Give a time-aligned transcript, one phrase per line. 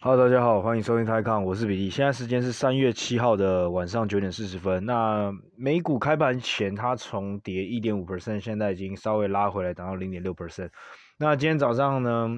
[0.00, 1.90] 哈喽，大家好，欢迎收听泰康，我是比利。
[1.90, 4.86] 现在时间是三月七号的晚上九点四十分。
[4.86, 10.70] 那美股开盘前，它重跌一点五 percent，现在已经稍微拉回来，涨到零点六 percent。
[11.16, 12.28] 那今天早上呢，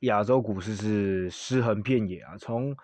[0.00, 2.74] 亚洲股市是尸横遍野啊，从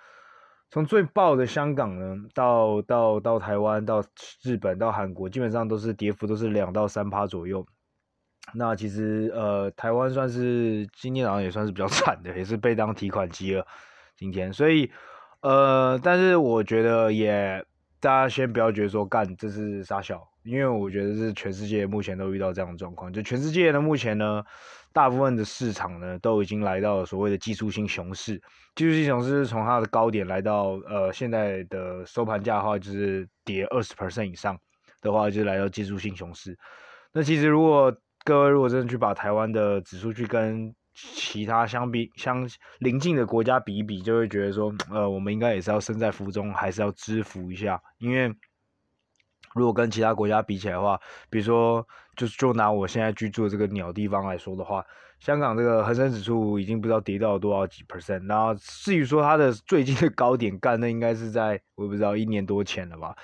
[0.71, 4.05] 从最爆的香港呢，到到到台湾，到
[4.43, 7.67] 日本，到韩国，基本上都是跌幅都是两到三趴左右。
[8.53, 13.67] 那其实呃，台湾算是今天早上也算是比较惨的，也是被当提款机了。
[14.19, 14.91] 今天，所以，
[15.43, 17.65] 呃，但是我觉得也，
[18.01, 24.43] 大家先不要觉得说干这是杀小，因为我觉得是全世界目前都遇到这样的状况，就全世界呢目前呢，
[24.93, 28.43] 大部分的市场呢都已经来到了所谓的技术性熊市，
[28.75, 34.59] 技术性熊市从它的高点来到呃现在的收盘价的话，就是跌二十 percent 以上
[35.01, 36.59] 的话，就来到技术性熊市。
[37.13, 40.75] 那其实如果各位如果真的去把台湾的指数去跟
[41.15, 42.49] 其他相比相
[42.81, 47.81] 邻近的国家比一比，就会觉得说，呃，我们应该也是要身在福中，还是要知福一下。
[47.99, 48.35] 因为
[49.55, 54.85] 如果跟其他国家比起来的话，比如说，就就拿我现在居住的这个鸟地方来说的话，
[55.21, 58.27] 香港这个恒生指数已经不知道跌到了多少几 percent。
[58.29, 63.17] 然后至于说它的最近的高点干，那应该是在我也不知道一年多前了吧，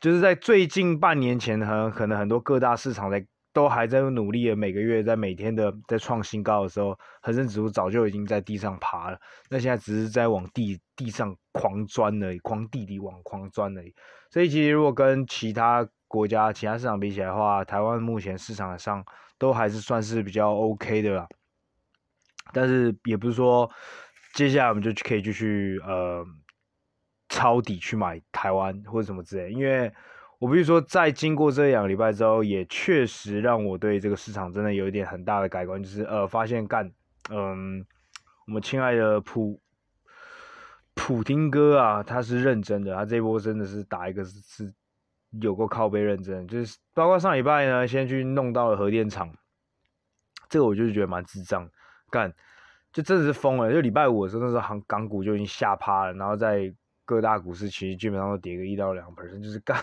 [0.00, 3.24] 就是在最近半年前，很可能很多各大市场在。
[3.52, 9.18] 都还在努力的，每个月在每天的在创新高的时候，恒生指数早就已经在地上爬了。
[9.50, 13.94] 那现在只是在往地地上狂钻而已，狂地底往狂钻而已。
[14.30, 19.04] 所以其实如果跟其他国家、其他市场比起来的话，台湾目前市场上
[19.38, 21.28] 都还是算是比较 OK 的啦。
[22.52, 23.70] 但是也不是说
[24.34, 26.24] 接下来我们就可以继续呃
[27.28, 29.92] 抄底去买台湾或者什么之类，因为。
[30.42, 36.90] 我比如说，在经过这两个礼拜之后，也确实让我对这个市场真的有一点很大的改观，就是呃，发现干，
[37.30, 37.86] 嗯，
[38.48, 39.60] 我们亲爱的普
[40.94, 44.74] 普丁哥啊，他是认真的，他这一波真的是打一个是是
[45.40, 49.32] 有够靠背认真，就是包括上礼拜呢，先去弄到了核电厂，
[50.48, 51.70] 这个我就是觉得蛮智障，
[52.10, 52.34] 干，
[52.92, 59.80] 就真的是疯了，就礼拜五的时候，那时候港港股就已经吓趴了，然后在各大股市其实基本上都跌个一到两盆就是干。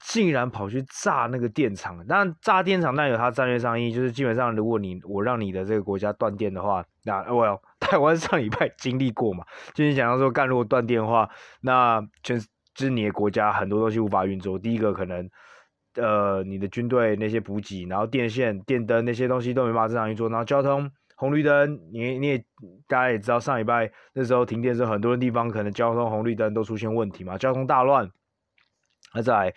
[0.00, 9.44] 竟然跑去炸那个电厂，那炸电厂那有它战略上意义，就是基本上如果你我让你的这个国家断电的话，那我 台湾上礼拜经历过嘛，
[9.74, 11.28] 就是想要说干如果断电的话，
[11.60, 12.38] 那全
[12.74, 14.58] 就是你的国家很多东西无法运作。
[14.58, 15.28] 第一个可能，
[15.96, 22.38] 呃，你的军队那些补给，然后电线、电灯那些东西都没办法正常运作，然后交通红绿灯，你你也
[22.88, 28.10] 大家也知道上礼拜那时候停电的时候，很多的地方可能交通红绿灯都出现问题嘛，交通大乱，
[29.12, 29.54] 那在。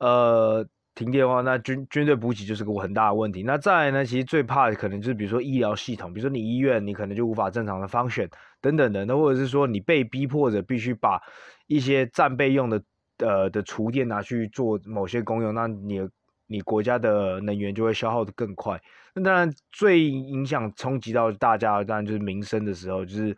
[0.00, 3.42] 呃，停电的话，那军军队补给就是个很大的问题。
[3.42, 8.28] 那再来呢，其实最怕的可能就是比如说医疗系统，比如说你医院，你可能就无法正常的 function
[8.60, 9.04] 等等的。
[9.04, 11.20] 那或者是说你被逼迫着必须把
[11.66, 12.82] 一些战备用的
[13.18, 16.00] 呃的厨电拿去做某些功用，那你
[16.46, 18.80] 你国家的能源就会消耗的更快。
[19.14, 23.36] 那当然最影响冲击到大家，当然就是民生的时候，就是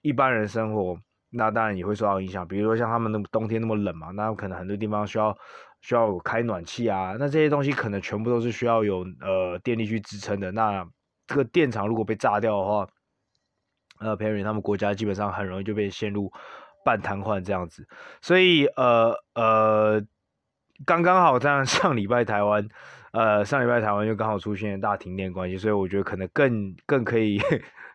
[0.00, 0.98] 一般人生活，
[1.30, 2.48] 那当然也会受到影响。
[2.48, 5.36] 比如说像他们那么冬天那么冷嘛，那可能很多地方需要。
[5.80, 10.50] 需要有开暖气啊，那这些东西可能全部都是需要有呃电力去支撑的。
[10.52, 10.86] 那
[11.26, 12.88] 这个电厂如果被炸掉的话，
[14.00, 16.32] 呃佩里他们国家基本上很容易就被陷入
[16.84, 17.86] 半瘫痪这样子。
[18.20, 20.02] 所以呃呃，
[20.84, 22.68] 刚刚好这样上礼拜台湾，
[23.12, 27.40] 呃上礼拜台湾就刚好出现大停电关系，所以我觉得可能更更可以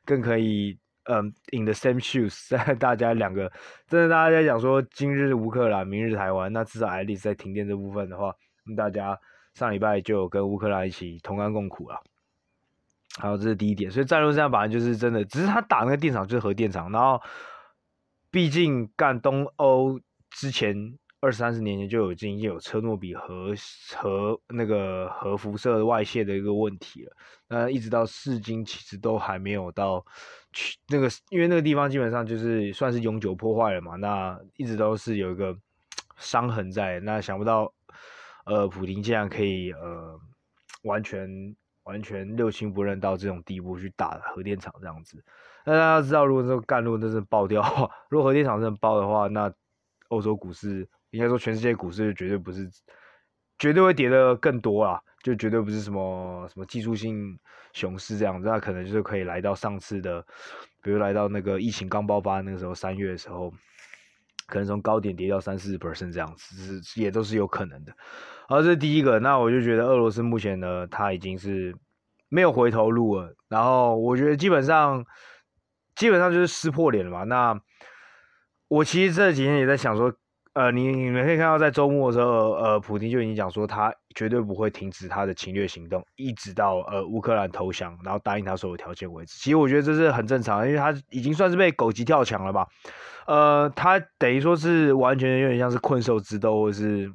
[0.05, 0.77] 更可以。
[1.05, 3.51] 嗯，in the same shoes，在 大家两个，
[3.87, 8.33] 真的大家在讲说今日乌克兰，明日台湾，那至少爱丽丝在停电这部分的话，
[8.77, 9.19] 大家
[9.53, 12.01] 上礼拜就有跟乌克兰一起同甘共苦了。
[13.19, 17.21] 好，这是第一点，所以战略上反正就是真的，只是他打那个电厂就是核电厂，然后
[18.31, 19.99] 毕竟干东欧
[20.31, 20.97] 之前。
[21.25, 23.53] 二三十年前就有已经有车诺比核
[23.95, 27.15] 核那个核辐射外泄的一个问题了，
[27.47, 30.05] 那一直到至今其实都还没有到
[30.53, 35.57] 去那个，因为那个地方基本上就是算是永久破坏了嘛，那一直都是有一个
[36.17, 36.99] 伤痕在。
[37.01, 37.73] 那想不到，
[38.45, 40.19] 呃，普丁竟然可以呃
[40.83, 41.27] 完全
[41.83, 45.21] 完全六亲不认到这种地步去打核电厂这样子。
[45.65, 47.61] 那大家知道，如果这个干路真是爆掉，
[48.09, 49.51] 如果核电厂真的爆的话，那
[50.07, 50.87] 欧洲股市。
[51.13, 52.67] 应该说，全世界股市绝对不是，
[53.59, 54.99] 绝对会跌得更多啊！
[55.23, 57.39] 就绝对不是什么什么技术性
[57.71, 60.21] 熊市这样子，那可能就是可以来到上次的，
[60.81, 63.51] 比如来到那个疫情刚爆发那个时候，三月的时候，
[64.47, 67.93] 可能从高点跌到三四十 percent 这样子，是也都是有可能的。
[68.49, 71.73] 好，这是第一个，那我就觉得俄罗斯目前呢，它已经是
[72.27, 73.33] 没有回头路了。
[73.47, 75.05] 然后我觉得基本上
[75.95, 77.23] 基本上就是撕破脸了嘛。
[77.23, 77.57] 那
[78.67, 80.13] 我其实这几天也在想说。
[80.55, 89.37] 呃，你你们可以看到，在周末的时候，呃，普丁就已经讲说，他绝对不会停止他的侵略行动，一直到呃乌克兰投降，然后答应他所有条件为止。
[89.37, 92.67] 其实我觉得这是很正常，因为他已经算是被狗急跳墙了吧。
[93.27, 97.11] 呃，他等于说是完全有点像是困兽之斗，或是。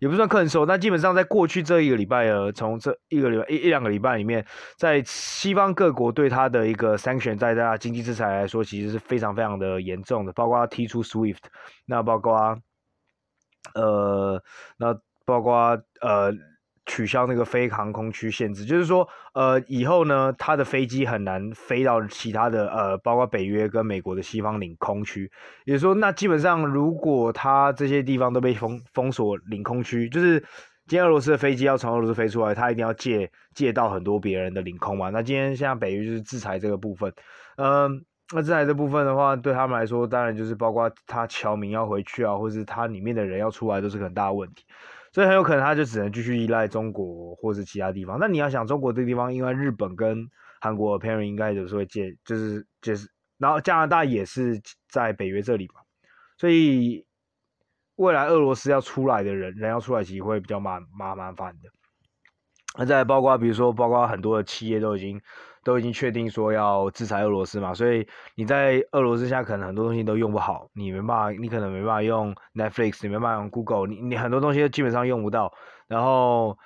[0.00, 4.44] 也不算困兽，但基本上在过去这一个礼拜呃，从这一个礼拜一一两个礼拜里面，
[4.76, 11.38] 在西方各国对他的一个 sanction，在大家经济制裁来说，其实是非常非常的严重的，包括他踢出 SWIFT，
[11.86, 12.58] 那包括
[13.76, 14.42] 呃，
[14.76, 14.92] 那
[15.32, 16.32] 包括呃。
[16.84, 25.30] 取消那个非航空区限制，就是说，呃，以后呢，他的飞机很难飞到其他的，呃，包括北约跟美国的西方领空区。
[25.64, 30.40] 也说，那基本上，如果他这些地方都被封封锁领空区，就是
[30.88, 35.08] 今天俄罗斯的飞机要从俄罗斯飞出来，他一定要借借到很多别人的领空嘛。
[35.10, 37.14] 那今天像北约就是制裁这个部分，
[37.58, 38.04] 嗯、
[38.34, 44.64] 那制裁这部分的话，对他们来说，当然就是包括他侨民要回去啊，或者是他里面的人要出来，都是很大的问题。
[45.12, 48.18] 所以很有可能他就只能继续依赖中国或是其他地方。
[48.18, 50.26] 那你要想中国这个地方，因为日本跟
[50.60, 55.80] 韩国 apparently 应该有时候会借，就是就是，然后加拿大也是在北约这里嘛。
[56.38, 57.04] 所以
[57.96, 61.68] 未来俄罗斯要出来的人，人要出来其实会比较麻麻麻烦的。
[62.78, 65.20] 那再包括比如说，包括很多的企业都已经。
[65.64, 75.52] 都已经确定说要制裁俄罗斯嘛，所以你在俄罗斯现在可能很多东西都用不好，你没办法，你可能没办法用 Netflix，你没办法用 Google，你你很多东西都基本上用不到。
[75.86, 76.58] 然后，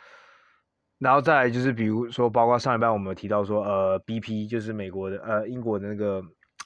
[0.99, 6.23] 然后再来就是比如说，包括上一半我们提到说，呃，BP 就是美国的呃英国的那个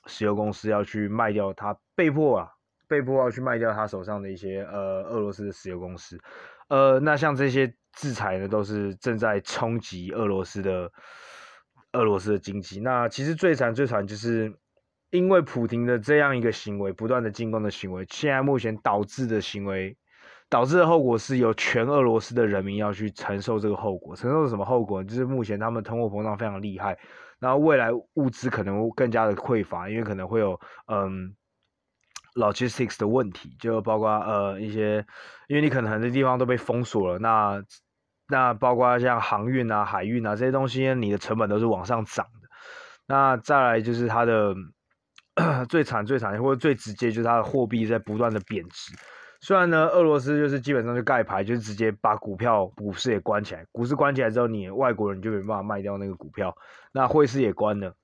[0.06, 2.48] 石油公司要去卖掉它，被迫啊，
[2.86, 6.20] 被迫要去卖掉他手上的一些呃俄罗斯的石油公司。
[6.68, 10.90] 呃，那像这些制裁呢，都是正在冲击俄罗斯的。
[11.92, 14.54] 俄罗斯的经济，那其实最惨最惨就是
[15.10, 19.96] 因为普京的这样一个行为，不断的进攻的行为，现在目前导致的行为，
[20.48, 24.14] 导致的后果是由全俄罗斯的人民要去承受这个后果。
[24.14, 25.02] 承受什么后果？
[25.02, 26.96] 就是目前他们通货膨胀非常厉害，
[27.40, 31.34] 然后未来物资可能更加的匮乏，因为可能会有嗯
[32.36, 35.04] logistics 的问题，就包括呃一些，
[35.48, 37.60] 因为你可能很多地方都被封锁了，那。
[38.30, 42.48] 那包括像航运啊、海运啊这些东西，你的成本都是往上涨的。
[43.06, 44.54] 那再来就是它的
[45.68, 48.94] 最惨、最惨或者最直接，就是它的货币在不断的贬值。
[49.40, 53.64] 虽然呢，俄罗斯就是基本上就盖牌，就是直接把股票、股市也关起来。
[53.72, 56.54] 股市关起来之后，你外国人就没办法卖掉那个股票。
[56.92, 57.94] 那汇市也关了，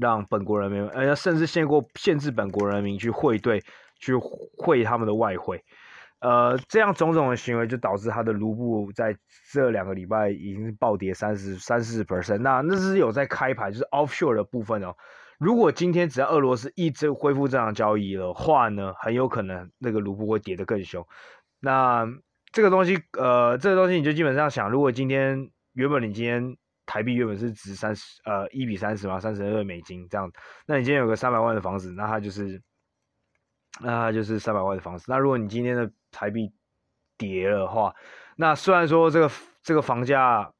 [0.00, 3.62] 让本国人民，呃，甚至限过限制本国人民去汇兑、
[4.00, 4.14] 去
[4.58, 5.64] 汇他们的外汇。
[6.18, 9.14] 呃，这样种种的行为就导致它的卢布在
[9.52, 12.38] 这两个礼拜已经暴跌三十三四十 percent。
[12.38, 14.96] 那那是有在开盘，就是 offshore 的部分哦。
[15.38, 21.06] 如果今天只要俄罗斯一直恢复正常交易的话呢，很有可能那个卢布会跌得更凶。
[21.60, 22.06] 那
[22.50, 30.32] 这个东西，呃，这个东西你就基本上想，如果今天原本你今天台币原本是值三十，呃，一比三十嘛，三十二美金这样，
[30.66, 32.62] 那你今天有个三百万的房子，那它就是。
[33.78, 35.04] 那它就是三百万的房子。
[35.06, 36.52] 那如果你今天的台币
[37.18, 37.94] 跌了的话，
[38.36, 39.30] 那虽然说这个
[39.62, 40.52] 这个房价，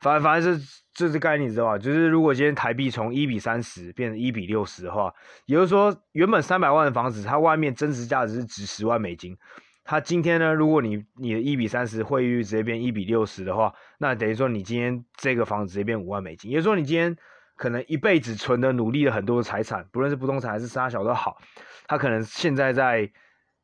[0.00, 1.78] 反反正是这是概念，你知道吧？
[1.78, 5.12] 就是如果今天台币从一比三十变成一比六十的话，
[5.46, 9.36] 也就是说，原本三百万的房子，它外面真实价值是值十万美金。
[9.82, 16.50] 它今天呢，如果你你的一比三十汇率直接变一比六十的话，那等于说你今天这个房子直接变五万美金。
[16.50, 17.16] 也就是说，你今天
[17.56, 21.38] 可能一辈子存的、努力了很多的财产，不论是不动产还是沙小都好。
[21.88, 23.10] 他可能现在在，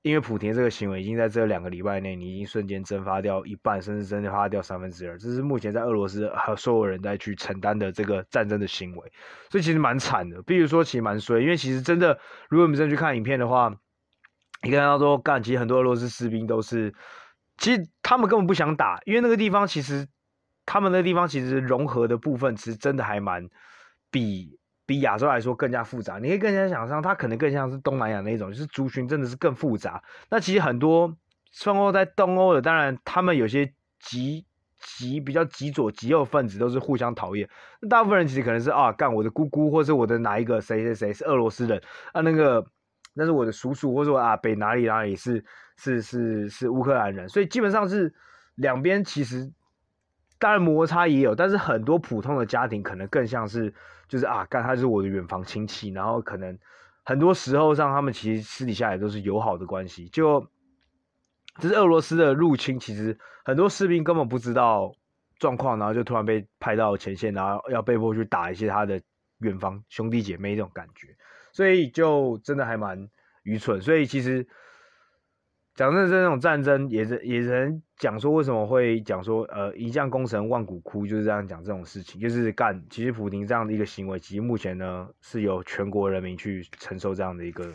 [0.07, 5.19] 因为普丁这个行为已经在这两个礼拜内，你已经瞬间蒸发掉一半，甚至蒸发掉三分之二。
[5.19, 9.13] 这是目前在俄罗斯和所有人在去承担的这个战争的行为，
[9.51, 10.41] 所以其实蛮惨的。
[10.43, 12.17] 比如说，其实蛮衰，因为其实真的，
[12.49, 13.75] 如果我们真的去看影片的话，
[14.63, 16.95] 你看到说，干，其实很多俄罗斯士兵都是，
[17.57, 20.07] 其实他们根本不想打，因为那个地方其实，
[20.65, 23.49] 他们那个地方其实融合的部分，其实真的还蛮
[24.13, 24.57] 比。
[24.87, 30.01] 比亚洲来说更加复杂，你可以更加想象，它可能更像是东南亚那种，就是族群真的是更复杂。
[30.31, 31.13] 那其实很多
[31.51, 34.47] 生活在东欧的，当然他们有些极
[34.79, 37.49] 极比较极左极右分子都是互相讨厌。
[37.81, 42.65] 那大部分人其实可能是啊，干我的姑姑或者我的哪一个谁谁谁是俄罗斯人啊，那个
[43.13, 45.45] 那是我的叔叔或者说啊北哪里哪里是
[45.77, 48.15] 是是是乌克兰人，所以基本上是
[48.55, 49.53] 两边其实。
[50.39, 53.73] 当然摩擦也有，但是很多普通的家庭可能更像是，
[54.09, 56.59] 就是啊，干他是我的远房亲戚，然后可能
[57.05, 60.09] 很多时候上他们其实私底下也都是友好的关系。
[60.09, 60.47] 就
[61.59, 64.93] 这是俄罗斯的入侵，其实很多士兵根本不知道
[65.39, 69.01] 状况，然后就突然被派到前线，然后要被迫去打一些他的
[69.39, 71.09] 远方兄弟姐妹这种感觉，
[71.53, 73.09] 所以就真的还蛮
[73.43, 73.81] 愚蠢。
[73.81, 74.47] 所以其实
[75.77, 82.83] 讲真的，这种战争也是也能讲说为什么会讲说呃一将功成万骨枯，就是这样讲这种事情，就是干。
[82.91, 87.69] 其实普丁这样的一个行为，其实目前呢是由全国人民去承受这样的一个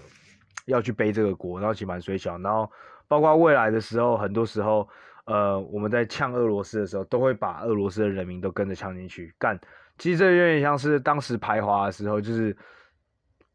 [0.66, 2.70] 要去背这个锅，然后其实蛮衰小，然后
[3.08, 4.90] 包括未来的时候，很多时候。
[5.26, 9.58] 呃，我们在呛俄罗斯的时候，都会把俄罗斯的人民都跟着呛进去干。
[10.00, 12.58] 其实这有点像是当时排华的时候，就是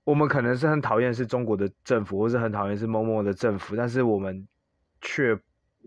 [0.06, 4.46] 我们可能是很讨厌是中国的政府，或是很讨厌是某某的政府，但是我们
[5.00, 5.36] 却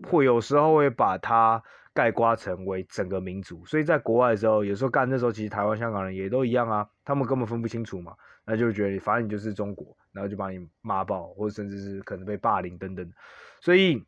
[0.04, 1.62] 会有时候会把它
[1.94, 3.64] 概括成为整个民族。
[3.64, 13.12] 所以在国外的时候，有时候干那时候，其实台湾、香港人也都一样啊，他们根本分不清楚嘛，那就觉得反正你就是中国，然后就把你骂爆，或者甚至是可能被霸凌等等。
[13.60, 14.04] 所以。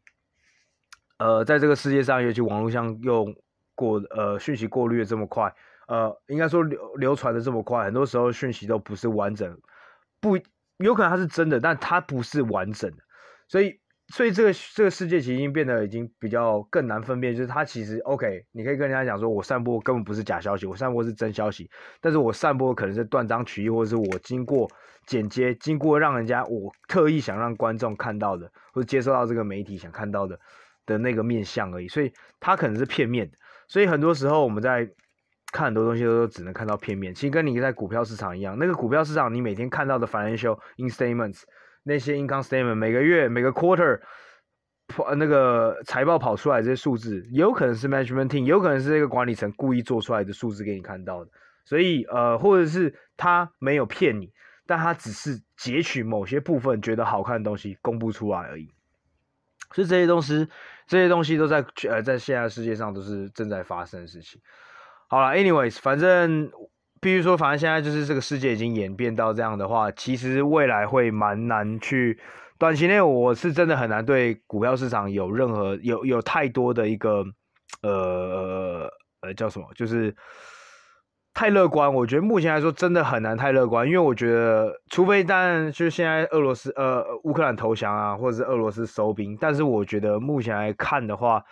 [1.19, 3.33] 呃，在这个世界上，尤其网络上用
[3.77, 5.55] 过呃讯息过滤的这么快，
[5.87, 9.57] 呃，应该说流流传的这么快，很多时候讯息都不是完整，
[10.23, 10.39] 不
[10.79, 12.97] 有可能它是真的，但它不是完整的，
[13.49, 21.69] 所以所以这个这个世界其实已经变得已经比较更难分辨，就是它其实 OK，你可以跟人家讲说，我散播根本不是假消息，我散播是真消息，
[22.01, 24.71] 但是我散播可能是断章取义，或者是我经过
[25.07, 30.39] 剪接，经过让人家我特意想让观众看到的，或者接收到这个媒体想看到的。
[30.85, 33.39] 的那个面相而已，所以它可能是片面的，
[33.69, 34.91] 所以很多时候我们在
[35.53, 37.15] 看很多东西都只能看到片面。
[37.15, 41.43] 其实跟你在股票市场一样，那个股票市场你每天看到的 financial statements
[41.85, 44.01] 那些 income statement 每个月每个 quarter
[45.17, 51.31] 那个财报跑出来这些数字，有可能是 management team，有可能是这个管理层故意做出来的数字给你看到的。
[51.65, 54.33] 所以呃，或者是他没有骗你，
[54.67, 58.69] 但他只是截取某些部分觉得好看的东西公布出来而已。
[59.73, 60.47] 所以这些东西，
[60.87, 64.41] 这些东西都在呃，在现在世界上都是正在发生的事情。
[65.13, 66.51] 好了，anyways，反正
[66.99, 72.19] 必须说，反正现在就是这个世界已经演变到这样的话，其实未来会蛮难去。
[72.59, 77.23] 短期内我是真的很难对股票市场有任何有有太多的一个
[77.83, 78.91] 呃
[79.21, 80.17] 呃叫什么，就是。
[81.35, 91.43] 太乐观，我觉得目前来说真的很难太乐观，因为我觉得，除非但就是现在俄罗斯呃乌克兰投降啊，或者是俄罗斯收兵，但是我觉得目前来看的话，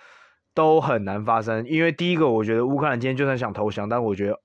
[0.61, 1.67] 都很难发生。
[1.67, 4.39] 因为第一个，我觉得乌克兰今天就算想投降，但我觉得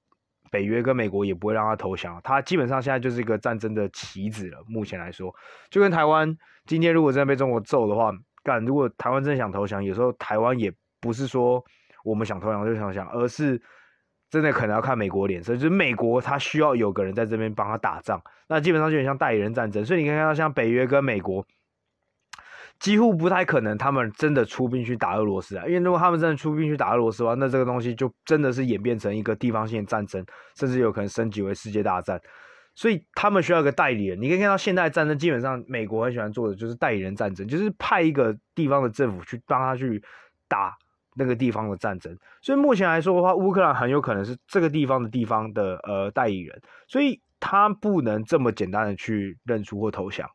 [0.49, 4.63] 北约跟美国也不会让他投降，他基本上现在就是一个战争的棋子了。
[4.67, 5.33] 目前来说，
[5.69, 8.11] 就跟台湾今天如果真的被中国揍的话，
[8.43, 11.63] 干，如果台湾真的想投降，有时候台湾也不是说
[12.03, 13.61] 我们想投降就想投降，而是。
[14.31, 18.19] 真的可能要看美国脸色，就是美国他需要有个人在这边帮他打仗，
[18.49, 19.85] 那基本上就有点像代理人战争。
[19.85, 21.45] 所以你可以看到，像北约跟美国，
[22.79, 32.19] 几乎不太可能他们真的出兵去打俄罗斯啊，因为如果他们真的出兵去打俄罗斯的话，那这个东西就真的是演变成一个地方性战争，甚至有可能升级为世界大战。
[32.75, 34.21] 所以他们需要一个代理人。
[34.21, 40.03] 你可以看到，现代战争基本上美国很喜欢做的就是代理人战争，就是派一个地方的政府去帮他去
[40.47, 40.75] 打。
[41.17, 50.29] 那个地方的战争，所以目前来说的话，乌克兰很有可能是这个地方的地方的呃代理人，所以他不能这么简单的去认输或投降。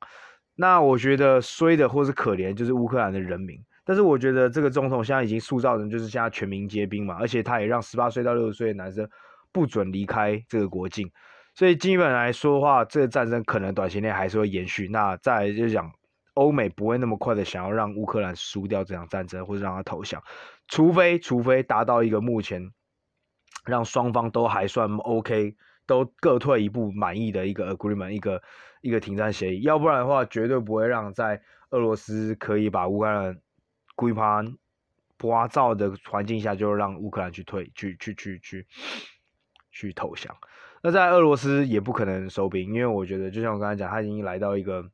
[0.61, 9.09] 那我觉得衰的或是可怜就是乌克兰的人民，但是我觉得这个总统现在已经塑造成就是现在全民皆兵嘛，而且他也让十八岁到六十岁的男生
[9.51, 11.11] 不准离开这个国境，
[11.55, 14.87] 所以基本来说的话，这个战争可能短期内还是会延续。
[14.89, 15.91] 那再来就讲。
[16.35, 20.23] 欧美不会那么快的想要让乌克兰输掉这场战争，或者让他投降，
[20.69, 22.71] 除非除非达到一个目前
[23.67, 25.57] 让双方都还算 OK，
[25.91, 28.41] 都各退一步满意的一个 agreement，一个
[28.81, 33.37] 一个停战协议，要不然的话绝对不会让在俄罗斯可以把乌克兰
[33.97, 34.57] 归盘
[35.19, 38.67] 聒噪的环境下就让乌克兰去退去去去去
[39.73, 40.37] 去投降。
[40.81, 44.89] 那在俄罗斯也不可能收兵，因为我觉得就像我刚才讲，他已经来到一个。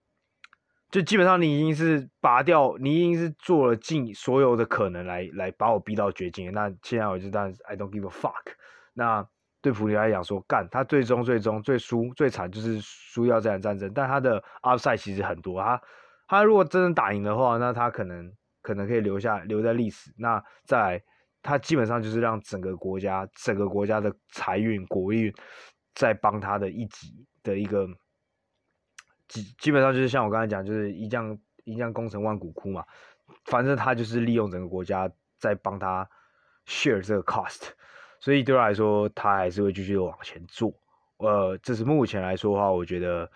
[0.89, 6.53] 就基本上你已经是拔掉，你已经是做了尽所有的可能来来把我逼到绝境。
[6.53, 8.55] 那现在我就当 I don't give a fuck。
[8.95, 9.29] 那
[9.67, 15.61] 对普丁来讲说，干他最终最终最输最惨就是输掉这场战争，但他的 upside 其实很多。
[15.61, 15.83] 他
[16.29, 18.33] 他如果真的打赢的话，那他可能
[18.63, 20.15] 可能可以留下留在历史。
[20.17, 21.03] 那再，
[21.43, 25.35] 他基本上就是让整个国家整个国家的财运国运
[25.97, 27.89] 在帮他的一级的一个。
[29.27, 32.85] 基基本上就是像我刚才讲，就是一将一将功成万骨枯嘛。
[33.47, 36.09] 反正他就是利用整个国家在帮他
[36.65, 37.71] share 这个 cost，
[38.27, 40.75] 所以对他来说，他还是会继续往前做。
[41.19, 43.31] 呃，这是目前来说的话，我觉得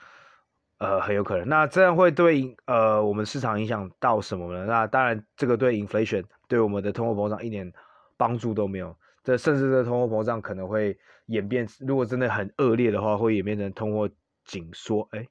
[0.78, 1.49] 呃很有可能。
[1.49, 4.66] 那这样会对呃我们市场影响到什么呢？
[4.66, 7.73] 那当然，这个对 inflation 对我们的通货膨胀一点
[8.16, 8.92] 帮助都没有。
[9.23, 14.11] 这甚至这通货膨胀可能会演变，如果真的很恶劣的话，会演变成通货
[14.44, 15.06] 紧缩。
[15.12, 15.25] 哎，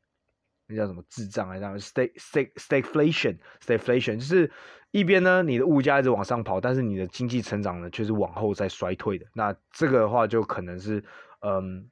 [0.70, 1.62] 那叫什么滞胀还是
[1.92, 4.50] stag stag stagflation stagflation，就是
[4.92, 9.26] 一边呢你的物价一直往上跑，但是你的经济成长呢却是往后在衰退的。
[9.34, 11.04] 那这个的话就可能是
[11.42, 11.90] 嗯。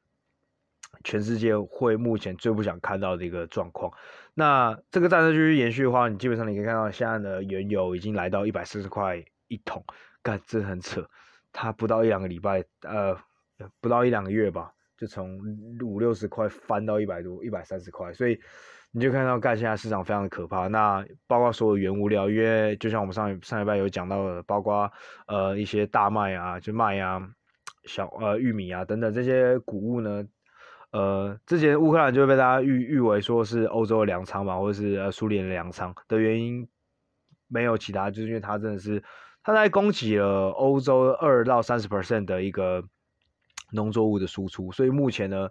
[1.04, 3.92] 全世界会目前最不想看到的一个状况。
[4.34, 9.84] 那这个战争继续延续的话，你基本上你可以看到，现在的原油已经来到一百四十块一桶，
[10.24, 11.08] 干，真很扯。
[11.52, 13.16] 它不到一两个礼拜，呃，
[13.80, 15.40] 不到一两个月吧，就从
[15.84, 18.12] 五六十块翻到一百多，一百三十块。
[18.14, 18.40] 所以
[18.92, 20.68] 你就看到干，现在市场非常的可怕。
[20.68, 24.92] 那包括所有原物料，因为就像我们上上礼拜有讲到的，包括
[25.28, 27.22] 呃一些大麦啊，就麦啊，
[27.86, 30.26] 小呃玉米啊等等这些谷物呢。
[30.92, 36.66] 呃，之前乌克兰就被大家誉誉为说是欧洲的粮仓嘛，或者是呃苏联的粮仓的原因，
[37.50, 39.04] 没有其他，就是因为它真的是
[39.44, 42.82] 它在供给了欧洲二到三十 percent 的一个
[43.72, 45.48] 农作物的输出，所以目前呢，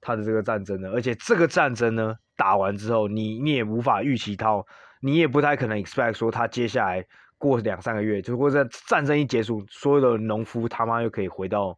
[0.00, 4.66] 它的这个战争呢，而且这个战争呢打完之后，你你也无法预期到，
[5.00, 7.04] 你也不太可能 expect 说它接下来
[7.36, 11.76] 过两三个月，就或者战争一结束，所有的农夫他妈又可以回到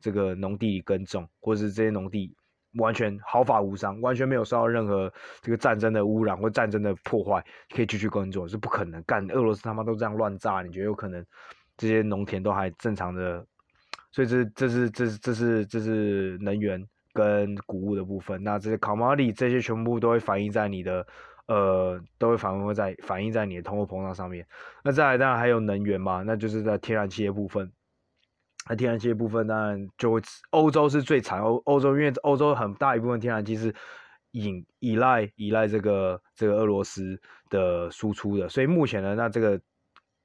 [0.00, 2.34] 这个农地里耕种，或者是这些农地。
[2.76, 9.22] 完全毫发无伤，完全没有受到任何这个战争的污染或战争的破坏，可以继续耕作是不可能干。
[9.30, 11.22] 俄罗斯他妈都这样乱炸，你觉得有可能
[11.76, 13.46] 这些农田都还正常的？
[14.12, 18.42] 所以这这是这是这是这是能源跟谷物的部分。
[18.44, 21.04] 那这些 commodity 这些全部都会反映在你的
[21.48, 24.46] 呃，都会反映在反映在你的通货膨胀上面。
[24.84, 27.70] 那再来当然还有能源嘛，那就是在天然气的部分。
[28.68, 31.40] 那天然气的部分当然就会，欧洲是最惨。
[31.40, 33.74] 欧欧洲因为欧洲很大一部分天然气是
[34.30, 39.60] 依依赖依赖这个这个俄罗斯的输出的，所以目前呢，那这个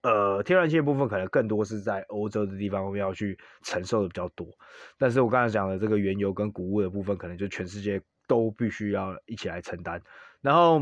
[0.04, 4.48] 呃天然气的部分可能更多是在欧洲的地方我们要去承受的比较多。
[4.98, 10.02] 但是我刚才讲的这个原油跟谷物的部分，可能就全世界都必须要一起来承担。
[10.42, 10.82] 然后。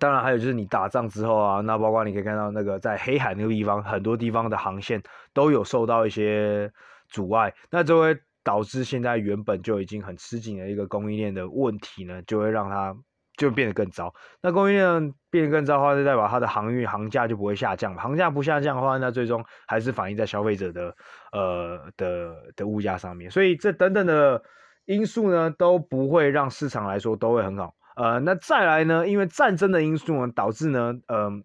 [0.00, 5.00] 当然，还有就是你打仗之后啊，那包括你可以看到那个在黑海那个地方，很多地方的航线
[5.32, 6.68] 都有受到一些
[7.08, 12.92] 阻碍，那就会导致现在原本就已经很吃紧的一个供应链的问题呢，就会让它
[13.36, 14.12] 就变得更糟。
[14.40, 20.94] 那供应链变得更糟的话，就代表它的航运航价就不会下降，航价不下降的话，那最终还是反映在消费者的
[21.32, 23.30] 呃的的物价上面。
[23.30, 24.42] 所以这等等的
[24.86, 27.74] 因素呢，都不会让市场来说都会很好。
[27.96, 29.06] 呃，那再来呢？
[29.06, 31.44] 因为战争的因素呢，导致呢，嗯、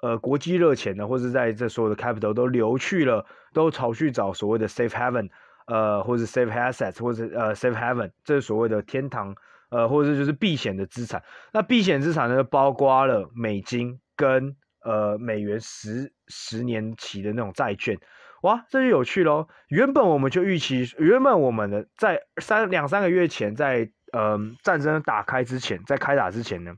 [0.00, 5.28] 呃，呃，国际热钱呢，或者在这所有的 capital 都流去了，都朝去找所谓的 safe haven，
[5.66, 9.34] 呃，或者 safe assets，或者呃 safe haven，这是所谓的天堂，
[9.70, 11.22] 呃，或者就是避险的资产。
[11.52, 17.98] 那避险资产呢，包括了美金跟呃美元十十年期的那种债券。
[18.42, 19.48] 哇，这就有趣喽！
[19.68, 23.90] 原本我们就预期，原本我们的在三两三个月前在。
[24.12, 26.72] 嗯，战争打开之前，在开打之前呢，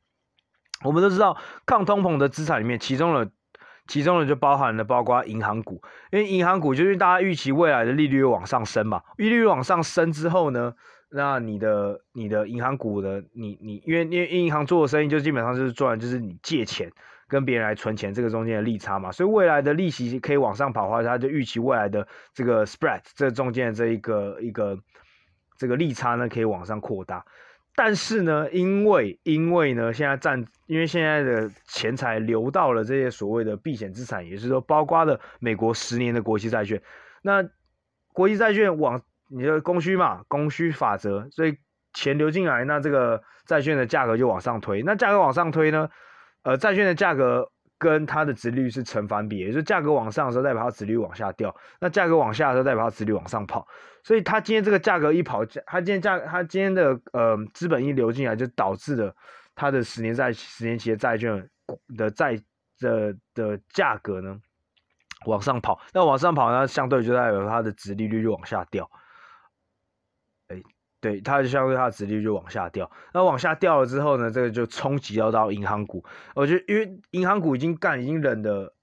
[0.83, 3.31] 我们都知道抗通膨的资产里面，其中的
[3.87, 10.75] 其中的就包含了包括银行股，因为银行股就是大家预期未来的利率往上升嘛，利率往上升之后呢，
[11.11, 16.91] 那你的你的银行股的你你因为因为银行做的生意就基本上就是赚就是你借钱
[17.29, 24.79] 跟别人来存钱这个中间的利差嘛，所以未来的利息可以往上跑的话，他就预期未来的这个 spread 这中间的这一个一个。
[25.61, 27.27] 这个利差呢可以往上扩大，
[27.75, 36.81] 但是呢，因为因为呢，现在占，因为现在的钱财流到了这些所谓的避险资产，也就是说，包括了美国十年的国际债券。
[37.23, 37.45] 那
[38.13, 41.57] 国际债券往你的供需嘛，供需法则，所以
[41.93, 44.83] 钱流进来，那这个债券的价格就往上推。
[44.83, 45.89] 那价格往上推呢，
[46.43, 47.51] 呃，债券的价格。
[47.81, 53.65] 跟它的殖利率是成反比，也就是价格往上的时候，代表它殖利率往下掉；那价格往下的时候，代表它殖利率往上跑。
[54.03, 59.15] 所以它今天这个价格一跑，它今天价，它今天的呃资本一流进来，就导致了
[59.55, 61.49] 它的十年债、十年期的债券
[61.97, 62.37] 的债
[62.81, 64.37] 的的价格呢
[65.27, 65.81] 往上跑。
[65.93, 68.91] 那往上跑呢，相对就代表它的殖利率就往下掉。
[71.01, 76.05] 对，它就相对它的殖利率就往下掉，那往下掉了之后呢，这个就冲击到到银行股。
[76.35, 78.75] 我觉得，因为银行股已经干，已经忍了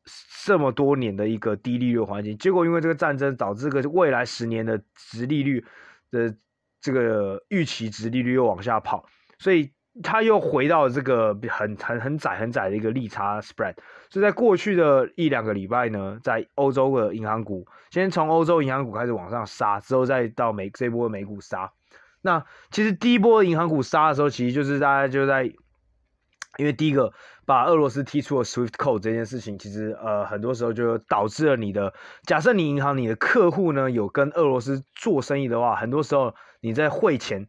[0.45, 5.65] 这么多年的一个低利率环境，结果因为这个战争导致这个未来十年的殖利率
[6.09, 6.33] 的
[6.79, 9.05] 这个预期殖利率又往下跑，
[9.37, 13.75] 所以它又回到这个很很很窄很窄的一个利差 spread。
[14.09, 21.69] 所以在过去的一两个礼拜呢，在欧洲的银行股，先从欧洲银行股开始往上杀，之后再到美这波美股杀。
[22.25, 25.43] 那其实第一波银行股杀的时候，其实就是大家就在，
[26.57, 27.13] 因为第一个
[27.45, 37.47] 把俄罗斯踢出了 SWIFT code 这件事情，其实呃很多时候就导致了你的假设你银行你的客户呢有跟俄罗斯做生意的话，很多时候你在汇钱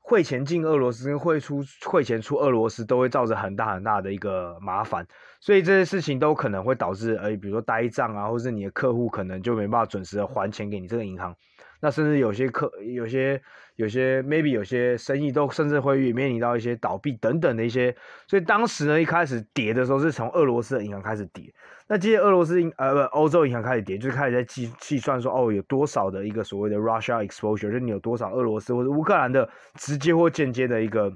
[0.00, 5.06] 汇钱进俄罗斯跟汇出汇钱出俄罗斯都会造成很大很大的一个麻烦，
[5.38, 11.36] 所以这些事情都可能会导致呃比如说呆账啊，或是你的客户可能就没办法准时的还钱给你这个银行。
[11.78, 13.40] 那甚至有些客，有些
[13.76, 17.94] 有些 maybe 有些生意都甚至会面临到一些倒闭等等的一些，
[18.26, 21.52] 所以当时呢一开始跌的时候是从俄罗斯的银行开始跌，
[21.86, 31.12] 那接着俄罗斯银呃不欧洲银行开始跌，就开始在计计算说哦有多少的一个所谓的 Russia exposure，就你有多少俄罗斯或者乌克兰的直接或间接的一个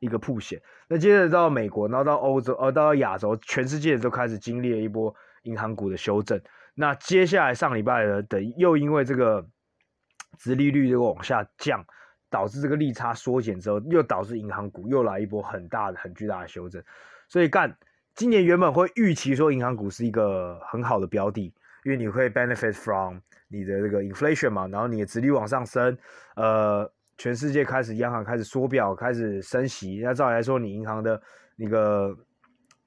[0.00, 6.40] 一个曝险，那接着到美国，然后到欧洲，呃到亚洲，全世界都开始经历了一波银行股的修正，
[6.74, 9.46] 那接下来上礼拜的等又因为这个。
[10.38, 11.84] 殖利率就往下降，
[12.30, 16.82] 导致这个利差缩减之后，又导致银行股又来一波很大的、很巨大的修正。
[17.28, 17.76] 所以干，
[18.14, 21.52] 今年原本会预期说银行股是一个很好的标的，
[21.84, 23.18] 因为你会 benefit from
[23.48, 25.96] 你的这个 inflation 嘛，然后你的殖利率往上升，
[26.36, 31.20] 呃，全世界开始央行开始缩表、开始升息，那照理来说，你银行的
[31.56, 32.16] 那个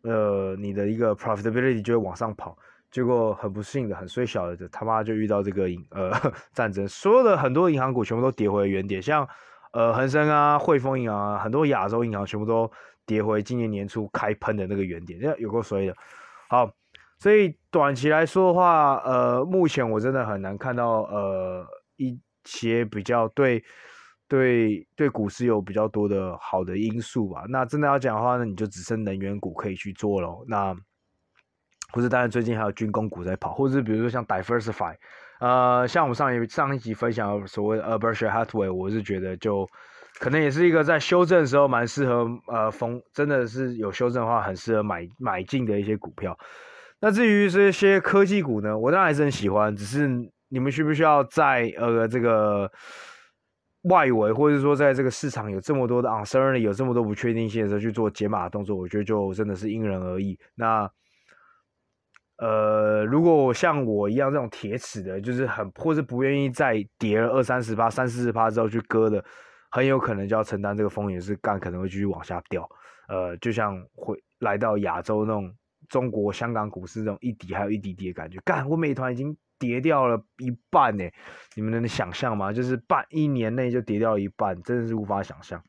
[0.01, 2.57] 呃，你的一个 profitability 就会往上跑。
[2.95, 6.13] 结果很不幸的，很衰小的，他妈就遇到这个银呃
[6.55, 9.27] 战争，所有的很多银行股全部都跌回原点，像
[9.73, 12.71] 呃恒生啊、汇丰银行啊，很多亚洲银行全部都
[13.05, 15.93] 跌回今年年初开喷的那个原点，这有够衰的。
[16.47, 16.71] 好，
[17.19, 23.61] 所以短期来说的话，呃，目前我真的很难看到呃一些比较对
[24.29, 27.43] 对对股市有比较多的好的因素吧。
[27.49, 30.45] 那真的要讲的话呢，你就只剩能源股可以去做咯。
[30.47, 30.73] 那
[31.95, 34.93] 不是，当然最近还有军工股在跑，或者是比如说像 Diversify，
[35.39, 39.65] 呃，像我们上一上一集分享所谓的 Berkshire Hathaway，我是觉得就
[40.19, 46.37] 可能也是一个在修正的时候蛮适合呃逢真的是有修正的话很适合买买进的一些股票。
[46.99, 50.09] 那至于这些科技股呢，我当然还是很喜欢，只是
[50.49, 52.69] 你们需不需要在呃这个
[53.83, 60.37] 外围，或者说在这个市场有这么多的 uncertainty，有这么多不确定性的时候去做解码的动作，我觉得就真的是因人而异。
[60.55, 60.89] 那
[62.37, 69.23] 呃，如果像我一样这种铁齿的，就是很或是不愿意再跌了二三十趴、三四十趴之后去割的，
[69.71, 72.67] 很有可能就要承担这个风险，是干可能会继续往下掉。
[73.07, 75.49] 呃，就像会来到亚洲那种
[75.87, 81.09] 中国香港股市这种一底还有一底底的感觉，干我美团已经跌掉了一半呢，
[81.55, 82.51] 你们能想象吗？
[82.51, 85.63] 就是半一年内就跌掉了一半，真的是无法想象。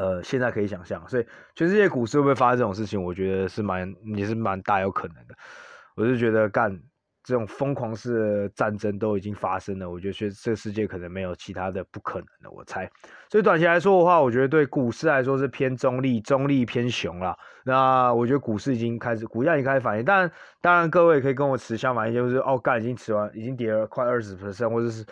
[0.00, 3.02] 呃，现在可以想象，所以全世界股市会不会发生这种事情？
[3.04, 5.34] 我觉得是蛮也是蛮大有可能的。
[5.94, 6.74] 我就觉得干
[7.22, 12.50] 这种疯狂式的战争都已经发生了，我觉得这世界可能没有其他的不可能的。
[12.50, 12.90] 我猜，
[13.28, 17.36] 所以短期来说的话，我觉得对股市来说是偏中立，中立偏熊啦。
[17.64, 20.04] 那我觉得股市已经开始，股价已经开始反应。
[20.06, 20.32] 但
[20.62, 25.04] 当然，各位可以跟我持相反意见，就是哦，干已经持完，已经跌了快二十 percent，或者是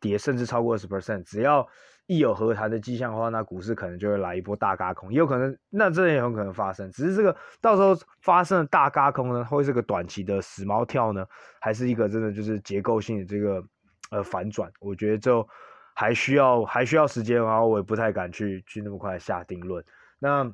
[0.00, 1.64] 跌甚至超过二十 percent，只要。
[2.06, 6.90] 一有和谈的迹象的话，那股市可能就会来一波大嘎空，也有可能，那这也有可能发生。
[6.92, 11.26] 只是这个到时候发生的大嘎空呢，会是个短期的死猫跳呢，
[11.60, 13.64] 还是一个真的就是结构性的这个
[14.10, 14.70] 呃反转？
[14.80, 15.48] 我觉得就
[15.94, 19.82] 还需要还需要时间，然后我也不太敢去去那么快下定论。
[20.18, 20.52] 那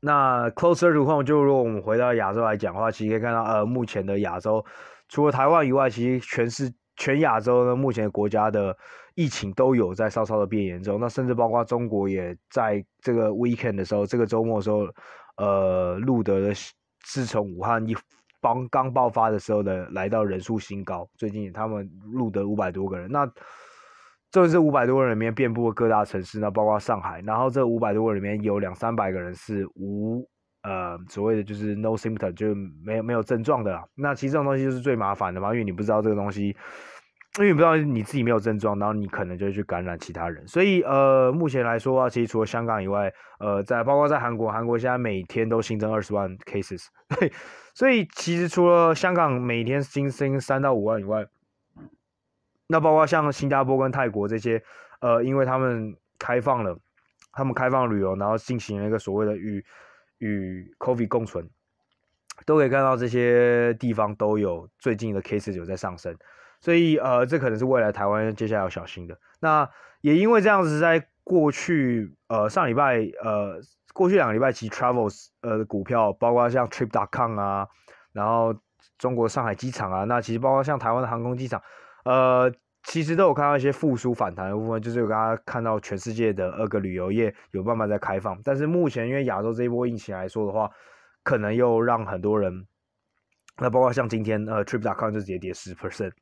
[0.00, 4.64] 那 closer to home，就如果我们回到亚洲来讲的话，其实可以看到呃，目前的亚洲
[5.08, 8.76] 除了台湾以外，其实全是全亚洲呢，目前国家的。
[9.16, 14.88] 疫情都有在稍稍的变严重，那甚至包括中国也在这个 weekend 的时候，这个周末的时候，
[15.36, 16.52] 呃，录得的
[17.04, 17.94] 自从武汉一
[18.40, 21.08] 帮刚爆发的时候的来到人数新高。
[21.16, 23.24] 最近他们录得五百多个人，那
[24.32, 30.28] 这是五百多人里面遍布各大城市，那包括上海，然后这五百多个人里面有两三百个人是无
[30.64, 33.84] 呃所谓的就是 no symptom 就没有没有症状的啦。
[33.94, 36.56] 那其实这种东西就是最麻烦的嘛，因为你不知道这个东西。
[37.36, 46.86] 因为你不知道你自己没有症状，然后你可能就去感染其他人，所以呃，目前来说啊，其实除了香港以外，呃，在包括在韩国，韩国现在每天都新增二十万 cases，
[47.74, 51.26] 所以其实除了香港每天新增三到五万以外，
[52.68, 54.62] 那包括像新加坡跟泰国这些，
[55.00, 56.78] 呃，因为他们开放了，
[57.32, 59.60] 他们开放旅游，然后进行了一个所谓的与
[60.18, 61.48] 与 COVID 共存，
[62.46, 66.16] 都可以看到这些地方都有最近的 case 有在上升。
[66.60, 69.18] 所以，呃，这可能是未来台湾接下来要小心的。
[69.40, 69.68] 那
[70.00, 73.60] 也因为这样子，在过去，呃，上礼拜，呃，
[73.92, 77.68] 过去两个礼拜，其 Travels，呃，股票，包括像 Trip.com 啊，
[78.12, 78.54] 然后
[78.96, 81.62] 中国上海机场啊，那其实包括像台湾的航空机场，
[82.04, 82.50] 呃，
[82.84, 90.70] 其实都有看到一些复苏反弹的部分，就是有大家看到全世界的二个旅游业有慢慢在开放，但是目前因为亚洲这一波疫情来说的话，
[91.22, 92.66] 可能又让很多人，
[93.58, 96.12] 那包括像今天呃 Trip.com 就直接跌十 percent，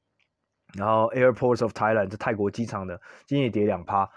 [0.79, 4.09] 然后 Airports of Thailand 这泰国机场的今天也跌两趴。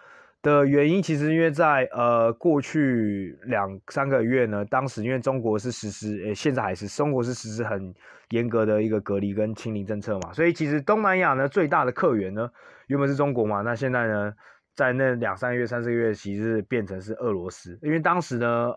[0.46, 7.92] 的原因其实因为在呃过去两三个月呢，当时因为中国是实施，诶现在还是中国是实施很
[8.30, 12.48] 严格的一个隔离跟清零政策嘛，所以其实东南亚呢最大的客源呢
[12.86, 14.32] 原本是中国嘛，那现在呢
[14.76, 18.72] 在那两三个月、三四个月其实是变成是俄罗斯，因为当时呢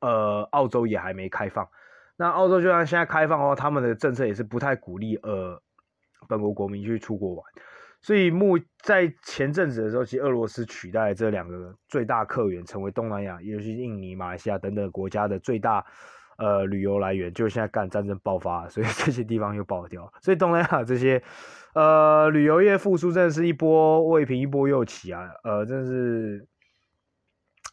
[0.00, 1.68] 呃澳洲也还没开放，
[2.16, 5.60] 那澳洲就算现在开放的话，他们的政策也是不太鼓励呃
[6.26, 7.44] 本国国民去出国玩。
[8.02, 15.84] 所以目在前阵子的时候，其实俄罗斯取代这两个最大客源，成为东南亚，尤其是印尼、马来西亚等等国家的最大
[16.38, 17.30] 呃旅游来源。
[17.34, 20.10] 就现在干战争爆发，所以 这些地方又爆掉。
[20.22, 21.22] 所以东南亚这些
[21.74, 25.28] 呃旅游业复苏，真的是一波未平一波又起啊！
[25.44, 26.48] 呃，真的是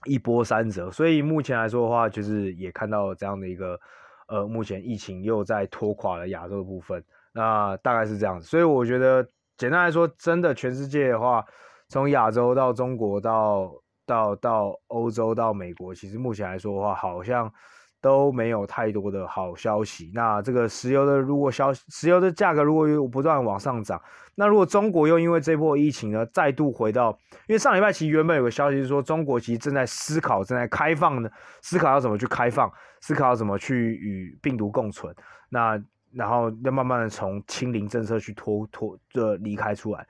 [0.06, 0.92] 一波三折。
[0.92, 3.80] 所以目前来说的话，就是也看到这样的一个
[4.28, 7.02] 呃，目前疫情又在拖垮了亚洲的部分。
[7.32, 8.46] 那大概是这样子。
[8.46, 9.26] 所以我觉得。
[9.58, 11.44] 简单来说，真的全世界的话，
[11.90, 13.72] 从亚洲到中国到
[14.06, 17.52] 到到欧洲到美国，其实目前来说的话，好像
[18.00, 20.12] 都没有太多的好消息。
[20.14, 24.00] 那这个石油的如果消石油的价格如果又不断往上涨，
[24.36, 27.10] 那如果中国又因为这波疫情呢，再度回到，
[27.48, 31.30] 因为上礼拜其实原本有个消息是说，中国其实正在思考正在开放呢，
[31.64, 35.14] 思考要怎么去开放，思考要怎么去与病毒共存。
[35.50, 40.08] 那然后要慢慢的从清零政策去脱脱的离开出来，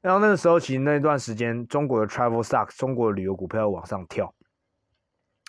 [0.00, 4.32] 然后那个时候其实那段时间中国的 travel stock，中国的旅游股票往上跳，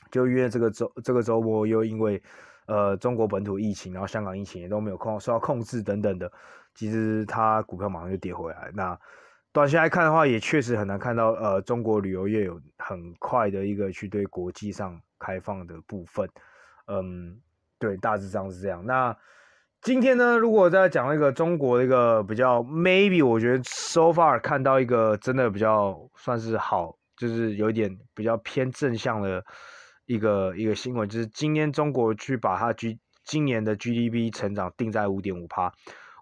[0.09, 2.21] 就因为这个周这个周末又因为
[2.65, 6.31] 呃中国本土疫情，然后香港疫情也都没有控受到控制等等的，
[6.73, 8.71] 其实它股票马上就跌回来。
[8.73, 8.97] 那
[9.53, 16.29] 短期来看的话，也确实很难看到呃中国旅游业有很快的一个去对国际上开放的部分。
[16.87, 17.37] 嗯，
[17.77, 18.85] 对，大致上是这样。
[18.85, 19.15] 那
[19.81, 29.43] 今天呢，如果再讲一个中国的一个比较，maybe 我觉得 so far 看到一个真的比较算是好，就是有一点比较偏正向的
[30.05, 35.73] 一个一个新闻，就是今天中国去把它 G 今年的 GDP 成长定在五点五趴，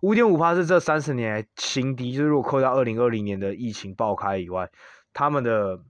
[0.02, 4.70] 五点五趴是这三十年来新低，就是如果扣掉二零二零年的疫情爆开以外，
[5.12, 5.82] 他们的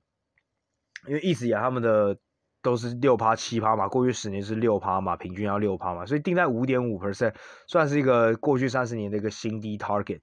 [1.08, 2.18] 因为一直以来他们的。
[2.62, 7.34] 都是六趴七趴嘛，过去十年是六趴嘛，平均要六趴嘛，所以定在五点五 percent，
[7.68, 10.20] 算是一个过去三十年的一个新低 target。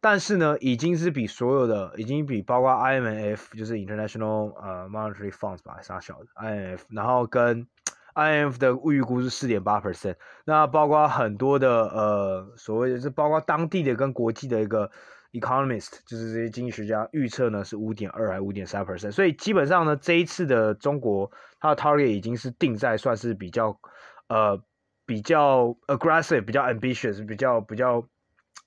[0.00, 7.66] 但是呢，已经是比所有的，已经比包括 IMF 就是 International 呃 Monetary Funds 吧，啥小的 IMF，然后跟
[8.14, 14.90] IMF 的预估是四点八 percent，那包括很多的呃所谓的是包括当地的跟国际的一个。
[15.32, 23.80] Economist 就是这些经济学家预测呢是五点二还是五点三 percent，所以基本上呢这一次的中国它的 target 已经是定在算是比较
[24.28, 24.62] 呃
[25.06, 28.06] 比较 aggressive 比较 ambitious 比较比较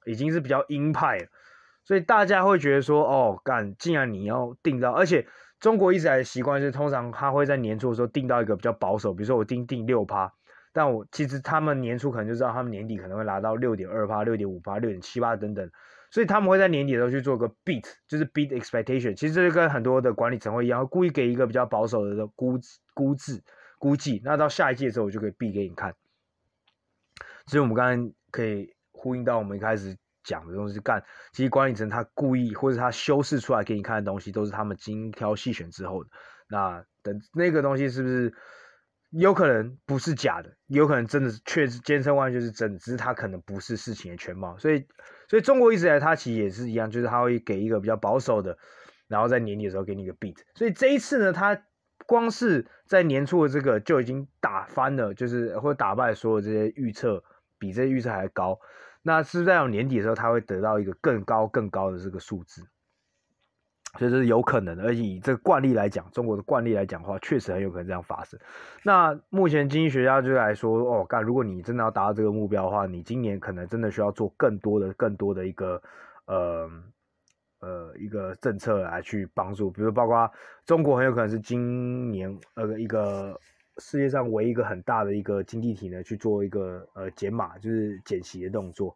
[0.08, 1.28] 已经是比较鹰派了，
[1.84, 5.28] 所以大家会觉得说哦干，既然你要定到，而且
[5.60, 10.34] 中国一直来的习惯是通常他会在年初的时候定到一个比较保守，比如说我定定六趴，
[10.74, 15.70] 但我其实他们年初可能就知道他们年底可能会拿到六点二趴、六点五趴、六点七八等等。
[16.12, 19.14] 所以他们会在年底的时候去做个 beat，就是 beat expectation。
[19.16, 22.60] 其实这就跟很多的管理层会一样，故意给一个比较保守的估
[22.94, 23.44] 估值
[23.78, 25.94] 估计，那到下一季的时候我就可以 beat 给你看。
[27.48, 36.10] 所以我们刚刚可以呼应到我们一开始讲的东西，干，其实管理层他故意或者他修饰出来给你看的东西，都是他们精挑细选之后的。
[36.48, 38.34] 那等那个东西是不是
[39.18, 44.86] 有可能不是假的，有可能真的是确实千真万确是真的，只是它可能不是事情的全貌，所以。
[45.28, 48.56] 所以中国一直以来，它其实也是一样，就是它会给一个比较保守的，
[49.08, 50.36] 然后在年底的时候给你一个 beat。
[50.54, 51.60] 所以这一次呢，它
[52.06, 57.24] 光是在年初的这个就已经打翻了，就是或者打败所有这些预测，
[57.58, 58.60] 比这些预测还高。
[59.02, 62.62] 那是在到年底的时候，它会得到一个更高更高的这个数字？
[63.98, 68.38] 所以这是有可能的，而且以这个惯例来讲，中国的惯例来讲的话，确实很有可能这样发生。
[68.84, 75.82] 那目前经济学家就来说，哦，干，如果你真的要达到这个目标的话，你今年可能真的需要做更多的、更多的一个，
[76.26, 76.70] 呃，
[77.62, 80.30] 呃，一个政策来去帮助，比如包括
[80.66, 83.40] 中国很有可能是今年呃一个
[83.78, 88.96] 世界上唯一一个很大的一个经济体呢，去做一个呃减码，就是减息的动作。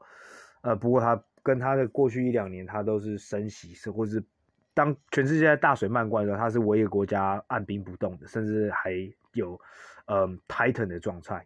[0.62, 4.22] 呃，不过它跟它的过去一两年，它都是升息，是或是。
[4.74, 8.92] 当全世界大水漫灌的时候，它是唯一国家按兵不动的，甚至还
[9.34, 9.60] 有
[10.06, 11.46] 呃 tighten 的状态。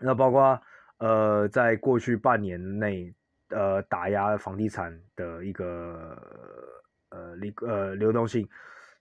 [0.00, 0.60] 那包括
[0.98, 3.14] 呃，在过去半年内，
[3.50, 6.16] 呃打压房地产的一个
[7.10, 8.48] 呃流呃流动性。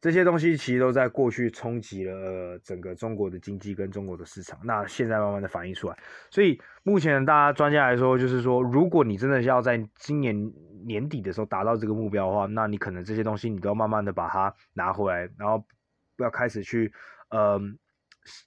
[0.06, 5.98] 这些东西其实都在过去冲击了整个中国的经济跟中国的市场，那现在慢慢的反映出来。
[6.30, 10.54] 所以目前大家专家来说，就是说，如果你真的要在今年
[10.86, 15.66] 年底的时候达到这个目标的话，那你可能这些东西你都要慢慢的把它拿回来，然后
[16.18, 16.94] 要开始去，
[17.32, 17.60] 呃，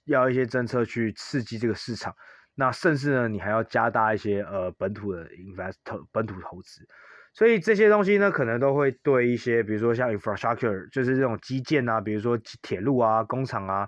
[0.05, 2.15] 要一些政策去刺激这个市场。
[2.55, 6.87] 那甚至呢，你还要加大一些呃本土的 investor 本土投资。
[7.33, 13.87] 所以这些东西呢，可能都会对一些，比如说像 infrastructure，就是这种基建啊，比如说铁路啊、工厂啊、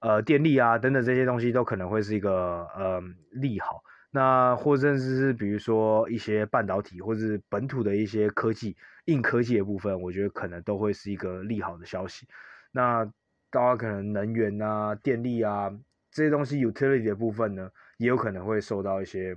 [0.00, 3.82] 呃电力啊等等这些东西，都可能会是一个呃利好。
[4.10, 8.76] 那或甚至是比如说一些半导体或者是本土的一些科技、
[9.06, 12.28] 硬科技的部分，我觉得可能都会是一个利好的消息。
[12.72, 13.04] 那
[13.50, 15.70] 大家可能能源啊、电力啊
[16.10, 19.34] 这些东西 utility 的部分呢，也有可能会受到一些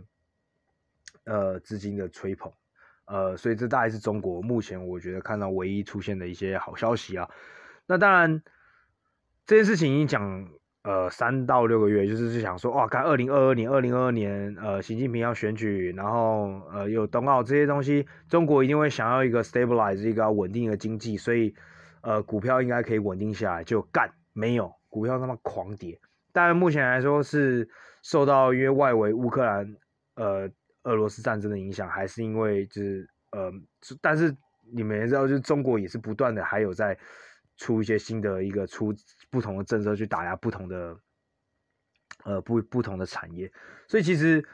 [1.24, 2.52] 呃资金的吹捧。
[3.06, 7.30] 呃，所以这大概是中国目前我觉得看到唯一出现的一些好消息啊。
[7.86, 8.42] 那当然，
[9.46, 10.50] 这件事情已经讲
[10.84, 21.54] 呃三到六个月，就是是想说哇，看二零二二年、二零二二年，呃，习近平要选举，然后呃有冬奥这些东西，中国一定会想要一个 stabilize 一个稳定的经济，所以
[22.02, 26.00] 呃股票应该可以稳定下来，就干没有股票他妈狂跌。
[26.34, 27.70] 但目前来说是
[28.02, 29.76] 受到因为外围乌克兰
[30.16, 30.50] 呃。
[30.86, 33.52] 俄罗斯战争的影响，还是因为就是呃，
[34.02, 34.36] 但是
[34.74, 36.98] 你们也知道，就是中国也是不断的还有在
[37.58, 38.94] 出一些新的一个出
[39.30, 40.96] 不同的政策去打压不同的
[42.24, 43.52] 呃不不同的产业，
[43.88, 44.46] 所以其实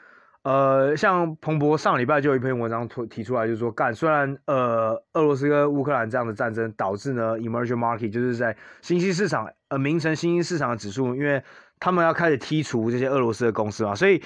[0.42, 11.42] 呃，像彭博上礼拜就有一篇文章提提出来，就是说干虽然呃俄罗斯跟乌克兰这样的战争导致呢 emerging market 就是在新兴市场呃名成新兴市场的指数，因为
[11.78, 14.22] 他们要开始剔除这些俄罗斯的公司嘛，所以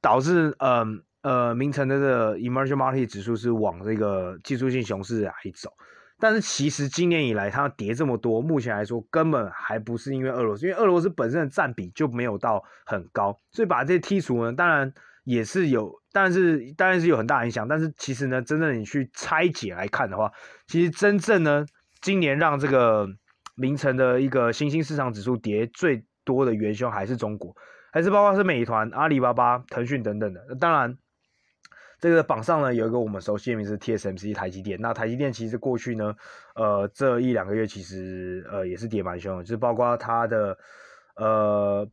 [0.00, 1.04] 导致嗯。
[1.22, 5.70] 呃，名城的这个 emerging market 指数是往这个技术性熊市来走，
[6.18, 20.32] 但是其实今年以来它跌这么多，目前来说根本还不是因为俄罗斯，因为俄罗斯本身的占比就没有到很高，所以把这些剔除呢，当然也是有，但是当然是有很大影响，但是其实呢，真正你去拆解来看的话，
[20.66, 21.64] 其实真正呢，
[22.00, 23.06] 今年让这个
[23.54, 27.54] 名城的一个新兴市场指数跌最多的元凶还是中国，
[27.92, 30.98] 还是包括是美团、阿里巴巴、腾讯等等的，当然。
[32.02, 34.76] 这个榜上呢，有一个我们熟悉的名字 TSMC 台积电。
[34.80, 36.12] 那台积电其实过去呢，
[36.56, 40.58] 呃，这一两个月其实呃也是跌蛮凶的，就是包括它的
[41.14, 41.88] 呃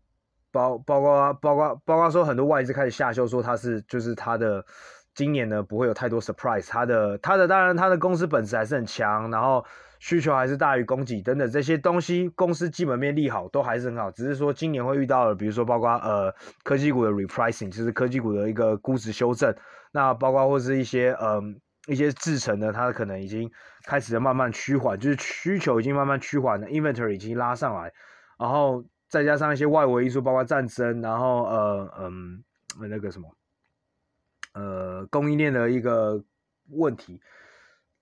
[0.52, 4.66] 包包括包括包括说很多外资开始下修，说它是就是它的
[5.14, 9.64] 今年呢不会有太多 surprise，它的它的当然它的公司本质还是很强，然后
[10.00, 16.34] 需求还是大于供给等等这些东西，公司基本面利好都还是很好，只是说今年会遇到了，比如说包括呃
[16.64, 19.54] 科技股的 repricing，就是科技股的一个估值修正。
[19.92, 23.52] 那包括或是一些嗯一些制程的，它可能已经
[23.84, 27.92] 开始慢慢趋缓，就是需求已经慢慢趋缓了，inventory 已经拉上来，
[28.38, 32.44] 然后再加上一些外围因素，包括战争，然后呃嗯
[32.88, 33.36] 那个什么
[34.54, 36.24] 呃供应链的一个
[36.70, 37.20] 问题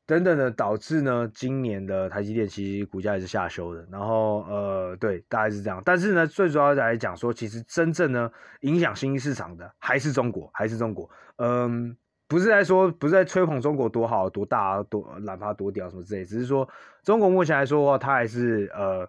[0.08, 11.10] 等等的，导致呢今年的台积电其实股价也是下修的，然后呃对大概是这样，但是呢最主要来讲说，其实真正呢影响新兴市场的还是中国，还是中国。
[11.36, 11.96] 嗯，
[12.30, 16.68] 不是在说，不是在吹捧中国多好、多大、多哪怕多屌什么之类，只是说
[17.04, 19.06] 中国目前来说的话，它还是呃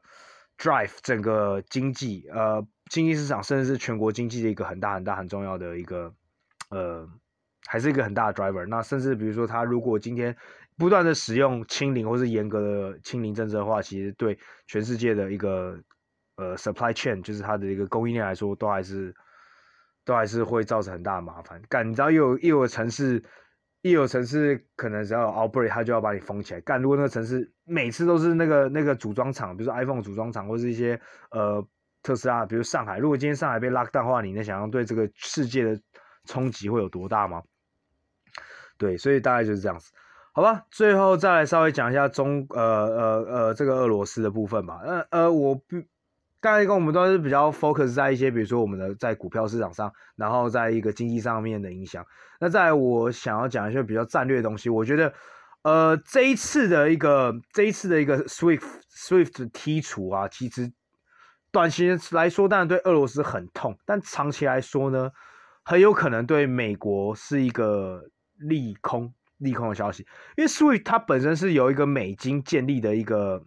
[0.59, 6.13] drive 整个经济，呃经济市场，甚至是全国经济的一个很大很大很重要的一个
[6.71, 7.09] 呃，
[7.67, 8.67] 还是一个很大的 driver。
[8.67, 10.37] 那甚至比如说，它如果今天
[10.79, 15.79] 不断的使用清零或是严格的清零政策的话，其实对全世界的一个
[16.37, 19.15] 呃 supply chain，就是它的一个供应链来说，都还是。
[20.05, 21.61] 都还是会造成很大的麻烦。
[21.69, 23.23] 干，你知道，又有又有城市，
[23.83, 26.61] 一有城市可能只要有 outbreak，他就要把你封起来。
[26.63, 30.99] 干，如果那个城市每次都是那个那个组装厂，比如说 iPhone 组装厂，或是一些
[31.31, 31.63] 呃
[32.03, 35.79] 特斯拉，比如上海，如果今天上海被 lock down 的话，你能想象对这个世界的
[36.25, 37.43] 冲击会有多大吗？
[38.79, 39.93] 对，所以大概就是这样子。
[40.39, 44.79] 好吧，最后再来稍微讲一下中呃呃呃这个俄罗斯的部分吧。
[44.85, 45.83] 呃呃，我不。
[46.41, 52.07] 刚才跟我们都是比较 focus 在一些，比如说我们的在股票市场上，然后在一个经济上面的影响。
[52.39, 55.13] 那在我想要讲一些比较战略的东西，我觉得，
[55.63, 58.63] 呃，这一次的一个这一次的一个 SWIFT
[58.93, 60.71] SWIFT 剔除啊，其实
[61.51, 65.11] 短期来说当然对俄罗斯很痛，但长期来说呢，
[65.65, 68.05] 很有可能对美国是一个
[68.37, 73.43] 利空利空的消息，因为 SWIFT 它本身是由一个美金建立的一个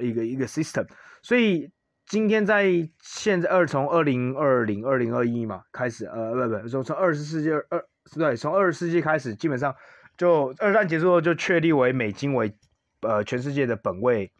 [0.00, 0.86] 一个一个 system，
[1.22, 1.70] 所以。
[2.08, 7.66] 今天在现在二从二零二零二零二一嘛开始，呃不不，从从二十世纪二
[8.14, 9.74] 对，从二十世纪开始，基本上
[10.16, 12.56] 就二战结束后就确立为美金为
[13.00, 14.30] 呃全世界的本位，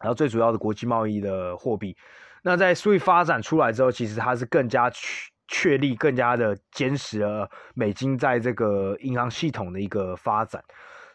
[0.00, 1.96] 然后最主要的国际贸易的货币。
[2.42, 10.62] 那在 SWIFT 发展出来之后，其实它是更加确确立、更加的坚实了美金在这个银行系统的一个发展。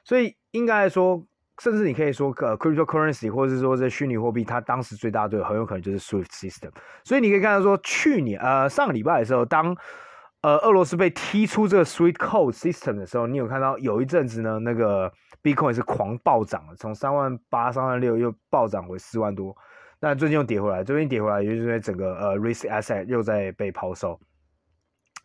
[0.03, 1.25] 所以应该来说，
[1.59, 6.69] 甚至你可以说，呃，cryptocurrency 或者是说这虚拟货币，它当时最大对很有可能就是 SWIFT system。
[7.05, 9.73] 所以你可以看到说，去年呃上个礼拜的时候，当
[10.41, 15.11] 呃俄罗斯被踢出这个 SWIFT code system 的时候，你有看到有一阵子呢，那个
[15.41, 19.55] Bitcoin 是狂暴涨了，从三万八、三万六又暴涨回四万多。
[20.05, 24.19] 但最近又跌回来，最近跌回来，也就是因为整个呃 risk asset 又在被抛售，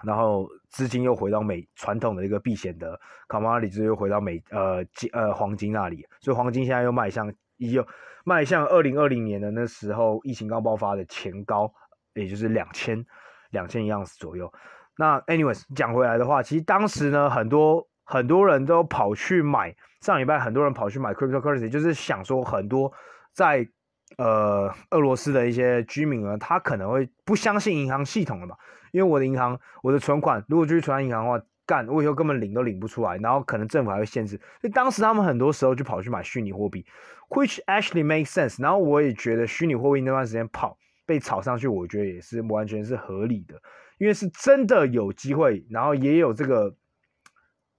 [0.03, 7.87] 然后资金又回到美传统的一个避险的 commodity，又回到美呃金呃黄金那里，所以黄金现在又迈向又
[8.25, 11.71] 迈向二零二零年的那时候疫情刚爆发的前高，
[12.15, 13.05] 也就是两千
[13.51, 14.51] 两千一盎司左右。
[14.97, 22.91] 那 anyways 讲回来的话，其实当时呢，很多很多人都跑去买，上礼拜很多人跑去买 cryptocurrency，就是想说很多
[23.35, 23.69] 在
[24.17, 28.57] 呃，俄罗斯的一些居民呢，他可能会不相信银行系统了嘛？
[28.93, 34.37] 因为我的银行，我的存款如果继续存在银行的话，干，我以后根本领都领不出来，然后可能政府还会限制。
[34.61, 36.85] 所以当时他们很多时候就跑去买虚拟货币
[37.29, 38.61] ，which actually makes sense。
[38.61, 43.63] 然后我也觉得虚拟货币那段时间跑被炒上去，我觉得也是完全是合理的，
[43.99, 46.75] 因为是真的有机会，然后也有这个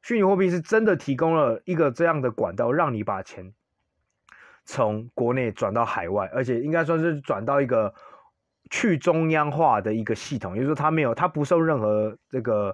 [0.01, 3.53] 虚拟货币是真的提供了一个这样的管道，让你把钱。
[4.71, 7.93] 从国内转到海外，而且应该说是转到一个
[8.69, 12.73] 去中央化的一个系统，也就是说，它没有，它不受任何这个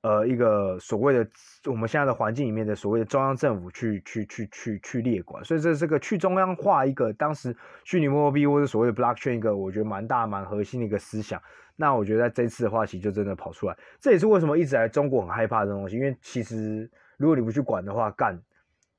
[0.00, 1.30] 呃一个所谓的
[1.66, 11.40] 我们现在的环境里面的所谓的中央政府去去去去去列管，所以这是个去中央化一个当时虚拟货币或者所谓的 blockchain 一个我觉得蛮大蛮核心的一个思想。
[11.76, 18.36] 那我觉得在这次的话，其实就真的跑出来，这也是为什么一直来中国很害怕这东西，因为其实如果你不去管的话，干，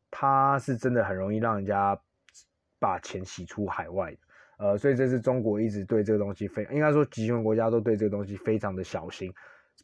[0.09, 1.99] 它是真的很容易让人家。
[2.79, 4.15] 把钱洗出海外，
[4.57, 9.33] 呃，所以这是中国一直对这个东西非，应该说集权国家都对这个东西非常的小心。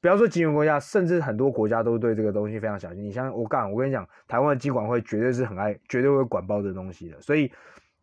[0.02, 3.04] 不要说集权国家，甚至很多国家都对这个东西非常小心。
[3.04, 7.22] 你像我干，我跟你讲，台湾的金管会绝对是很爱，绝对会管爆这东西的。
[7.22, 7.50] 所以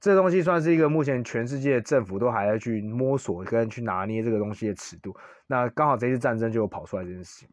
[0.01, 5.15] 这东西算是一个目前全世界政府都还要去摸索跟去拿捏这个东西的尺度。
[5.47, 7.49] 那刚好这次战争就有跑出来这件事情。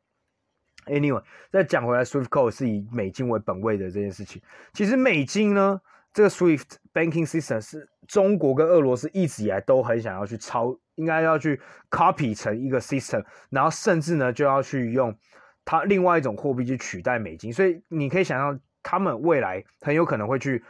[0.86, 1.22] Anyway，
[1.52, 5.82] 再讲回来，Swift Code 是以美金为本位的这件事情，其实美金呢？
[6.18, 11.62] 这个 SWIFT banking system 是中国跟俄罗斯一直以来都很想要去抄，应该要去
[11.92, 15.16] copy 成一个 system，然后甚至呢就要去用
[15.64, 20.64] 它另外一种货币去取代美金，所以你可以想象他们未来很有可能会去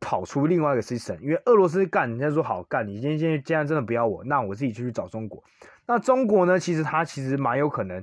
[0.00, 5.40] 跑出另外一个 system，因为俄罗斯干，人家说好干，你今天今天既然真的不要我，那我自己就去找中国。
[5.86, 8.02] 那中国呢，其实它其实蛮有可能。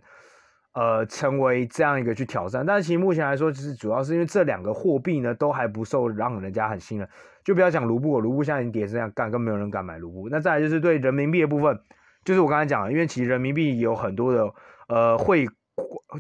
[0.74, 7.10] 呃，成为这样一个去挑战，但是其实目前来说，其实主要是因为这两个货币呢都还不受让人家很信任，
[7.44, 10.30] 就不要讲卢布，卢布现在已经跌成这样，干，更没有人敢买卢布。
[10.30, 11.78] 那再来就是对人民币的部分，
[12.24, 14.54] 就是我刚才讲的，因为其实人民币有很多的
[14.88, 15.48] 呃汇，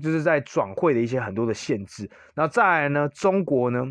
[0.01, 2.09] 就是在转汇的一些很多的限制。
[2.33, 3.85] 那再来呢，中国呢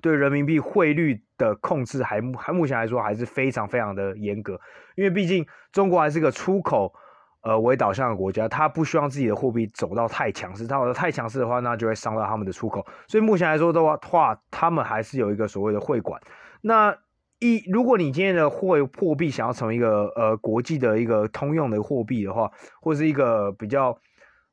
[0.00, 4.58] 对人民币汇率的控制还还目前来说还是非常非常的严格，
[4.96, 6.94] 因为毕竟中国还是个出口。
[7.42, 12.84] 呃，为导向的国家，他不希望自己的货币走到太强势，他走到太强势的话，那就会伤到他们的出口。
[13.08, 16.20] 所以目前来说的话，他们还是有一个所谓的汇管。
[16.60, 16.94] 那
[17.38, 22.50] 一，如果你今天的货货币想要成为一个呃国际的一个通用的货币的话，
[22.82, 23.98] 或是一个比较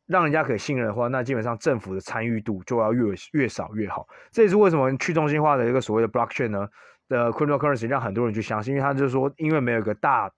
[0.06, 4.08] 让人家可以信任的话，那基本上政府的参与度就要越越少越好。
[4.32, 6.66] 这也是为什么去中心化的一个所谓的 blockchain 呢
[7.10, 10.32] 的 cryptocurrency 让很多人去相信，因为他就说，因为没有一个大。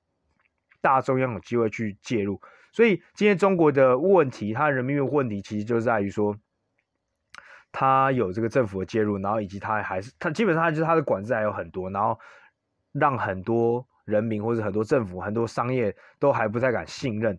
[0.81, 6.35] 大中央有机会去介入，所以今天中国的问题，它人民币的问题，其实就在于说，
[7.71, 12.17] 它有这个政府的介入，然后以及它还是它基本上就是它的管制还有很多，然后
[12.93, 17.37] 让很多人民或者很多政府、很多商业都还不太敢信任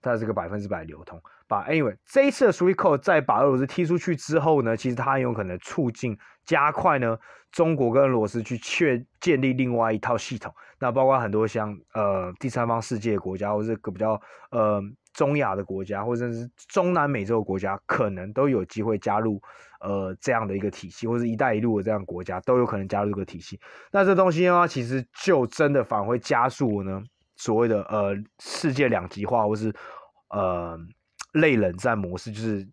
[0.00, 1.22] 它这个百分之百流通。
[1.50, 7.18] 把 anyway 这一次的 SWIFT Code 在把俄罗斯踢出去之后呢，其实它很有可能促进加快呢
[7.50, 10.54] 中国跟俄罗斯去确建立另外一套系统。
[10.78, 14.12] 那包括很多像呃第三方世界国家，或者个比较
[14.52, 14.80] 呃
[15.12, 19.42] 中亚的国家，或者是中南美洲国家，可能都有机会加入
[19.80, 23.58] 呃这样的一个体系，或者是一带一路的这样国家都有可能加入这个体系。
[23.90, 27.02] 那这东西呢，其实就真的反而会加速呢
[27.36, 29.74] 所谓的呃世界两极化，或是
[30.28, 30.78] 呃。
[31.32, 32.68] 类冷战模式就是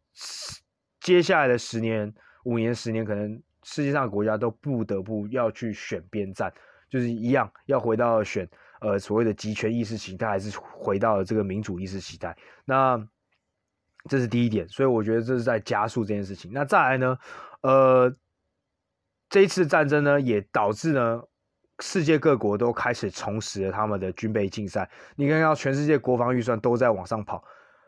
[1.00, 6.54] 接下来的十年、五年、十年，可能世界上的国家都不得不要去选边站，
[6.90, 8.50] 就是一样要回到选
[8.82, 12.36] 呃所谓的集权意识形态，还是回到了这个民主意识形态。
[12.66, 13.02] 那
[14.10, 16.52] 这是第一点，所以我觉得这是在加速这件事情。
[16.54, 17.18] 那再来呢，
[17.62, 18.16] 呃，
[19.30, 21.22] 这一次战争呢，也导致呢，
[21.80, 24.90] 世界各国都开始重拾了他们的军备竞赛。
[25.16, 27.44] 你看到全世界国防预算都在往上跑，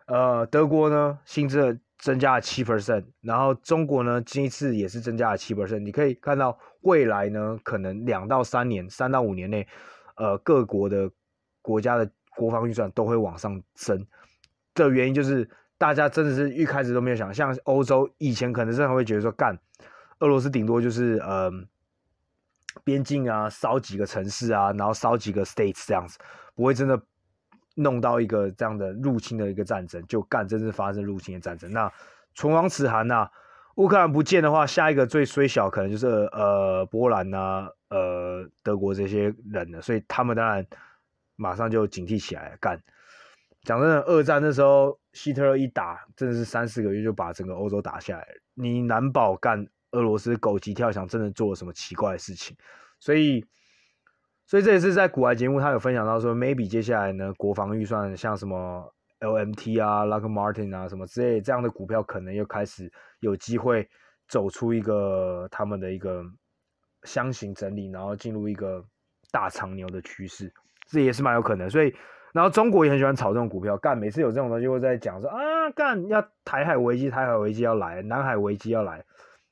[0.10, 5.80] 呃，德国呢，新增增加了七 percent，然后中国呢，这一次也是增加了七 percent。
[5.80, 9.68] 你可以看到未来呢，可能两到三年、三到五年内，
[10.18, 11.10] 呃，各国的
[11.62, 14.06] 国家的国防预算都会往上升。
[14.74, 15.50] 的原因就是。
[15.80, 19.58] 大家真的是一开始都没有想，像欧洲以前可能真的会觉得说，干，
[20.20, 21.50] 俄罗斯顶多就是呃
[22.84, 26.18] 边境啊烧几个城市啊，然后烧几个 states 这样子，
[26.54, 27.02] 不会真的
[27.82, 31.72] 弄到一个这样的入侵的一个战争，就干真正发生入侵的战争。
[31.72, 31.92] 那
[32.36, 33.30] 唇亡齿寒呐，
[33.76, 40.66] 乌克兰不见的话，下一个最衰小可能就是呃波兰呐、呃德国这些人了，所以他们当然
[41.36, 42.82] 马上就警惕起来，干。
[43.64, 48.26] 讲真的，二战那时候，希特勒一打，真的是三四个月就把整个欧洲打下来。
[48.54, 52.56] 你难保干俄罗斯狗急跳墙，真的做了什么奇怪的事情。
[53.02, 53.46] 所以，
[54.50, 63.88] 所以这也是在股癌节目，他有分享到说，maybe 接下来呢，国防预算像什么 LMT 啊、Lock Martin 啊什么之类这样的股票，可能又开始有机会
[64.28, 66.24] 走出一个他们的一个
[67.04, 68.84] 箱型整理，然后进入一个
[69.32, 70.52] 大长牛的趋势，
[70.88, 71.70] 这也是蛮有可能。
[71.70, 71.94] 所以。
[72.32, 79.04] 然后中国也很喜欢炒这种股票，干每次有这种东西会在讲说啊，干要台海危机，台海危机要来，南海危机要来，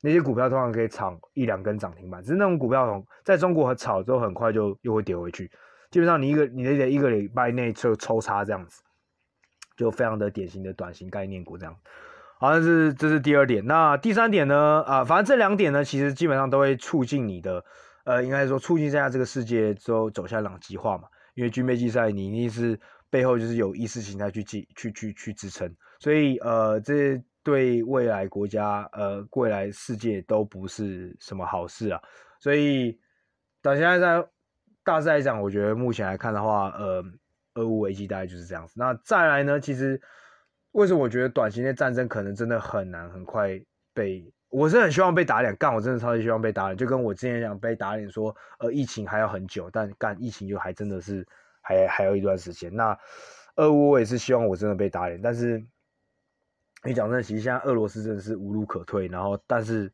[0.02, 5.50] 那些股票通常可以炒一两根涨停板，只是那种股票在中国炒之后很快就又会跌回去，
[5.90, 8.82] 基本上你一个你得一个礼拜内就抽插这样子，
[9.76, 11.76] 就非常的典型的短型概念股这样。
[12.40, 14.84] 好，这是这是第二点，那第三点呢？
[14.86, 17.66] 啊，反正这两点呢，其实基本上都会促进你的，
[18.06, 21.06] 呃，应该说促进现在这个世界之后走向两极化嘛。
[21.34, 22.80] 因为军备竞赛，你一定是
[23.10, 32.02] 背后就是有意识形态去、去去去支撑，所以呃，这对未来国家、呃未来世界都不是什么好事啊。
[32.42, 33.00] 所以，
[33.62, 34.28] 到现在在
[34.84, 37.02] 大致来讲，我觉得目前来看的话，呃，
[37.54, 38.74] 俄乌危机大概就是这样子。
[38.76, 40.02] 那再来呢，其实
[40.74, 43.58] 为什么我觉得短期内战争可能真的很难很快
[43.94, 44.30] 被。
[44.50, 51.26] 我是很希望被打脸，干我真的超级希望被打脸，就跟我之前讲被打脸说，呃，疫情还要很久，但干疫情就还真的是
[51.62, 52.76] 还还有一段时间。
[52.76, 52.98] 那
[53.56, 55.66] 俄乌我也是希望我真的被打脸，但是
[56.84, 59.92] 你讲真的，其实现在俄罗斯真的是无路可退，然后但是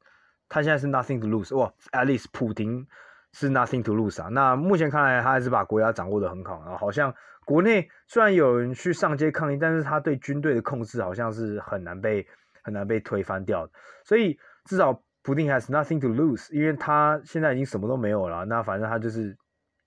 [0.48, 2.86] 他现在是 nothing to lose，哇，at least 普丁
[3.32, 4.30] 是 nothing to lose 啊。
[4.30, 7.14] 那目前看来他还是把国家掌握的很好，然后好像
[7.46, 12.28] 国内虽然有人去上街抗议，但是他对军队的控制好像是很难被。
[12.66, 13.74] 很难被推翻掉的，
[14.06, 19.38] 所以至少普丁 has nothing to lose，因为他现在已经什么都没有了，那反正他就是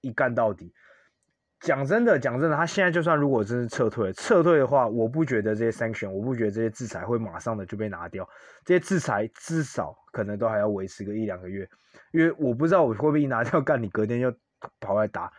[0.03, 0.75] 一干到底。
[1.61, 8.29] 讲真的，讲真的，他现在就算如果真是撤退，撤退的话，我不觉得这些 sanction，我不觉得这些制裁会马上的就被拿掉，
[8.65, 11.69] 这些制裁至少可能都还要维持个一两个月，
[12.13, 14.33] 因为我不知道我会不会一拿掉，干你隔天又
[14.81, 15.33] 跑来打。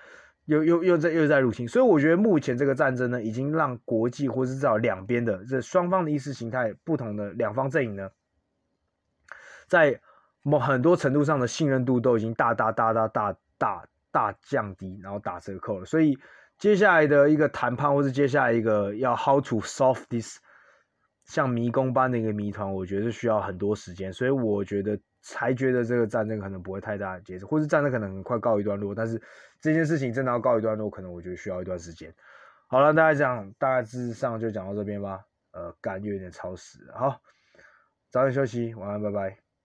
[0.45, 8.09] 又又又在又在入侵，所以我觉得目前这个战争呢，已经让国际或是至少两边的这双方的意识形态不同的两方阵营呢，
[9.67, 9.99] 在
[10.43, 13.85] 某很多程度上的信任度都已经大大大大大大
[14.17, 15.85] 大降低，然后打折扣了。
[15.85, 16.17] 所以
[16.57, 20.39] 接下来的一个谈判，或是接下来一个要 how to solve this
[21.25, 24.11] 像迷宫般的一个谜团，我觉得是需要很多时间。
[24.11, 24.99] 所以我觉得。
[25.29, 29.21] 才觉得这个战争可能不会太大的结束，或是战争可能快告一段落，但是
[29.59, 32.13] 这件事情真的要告一段落，可能我觉得需要一段时间。
[32.67, 35.19] 好了，大家讲，大致上就讲到这边吧。
[35.51, 37.19] 呃，感觉有点超时，好，
[38.09, 39.46] 早点休息，晚安，拜拜。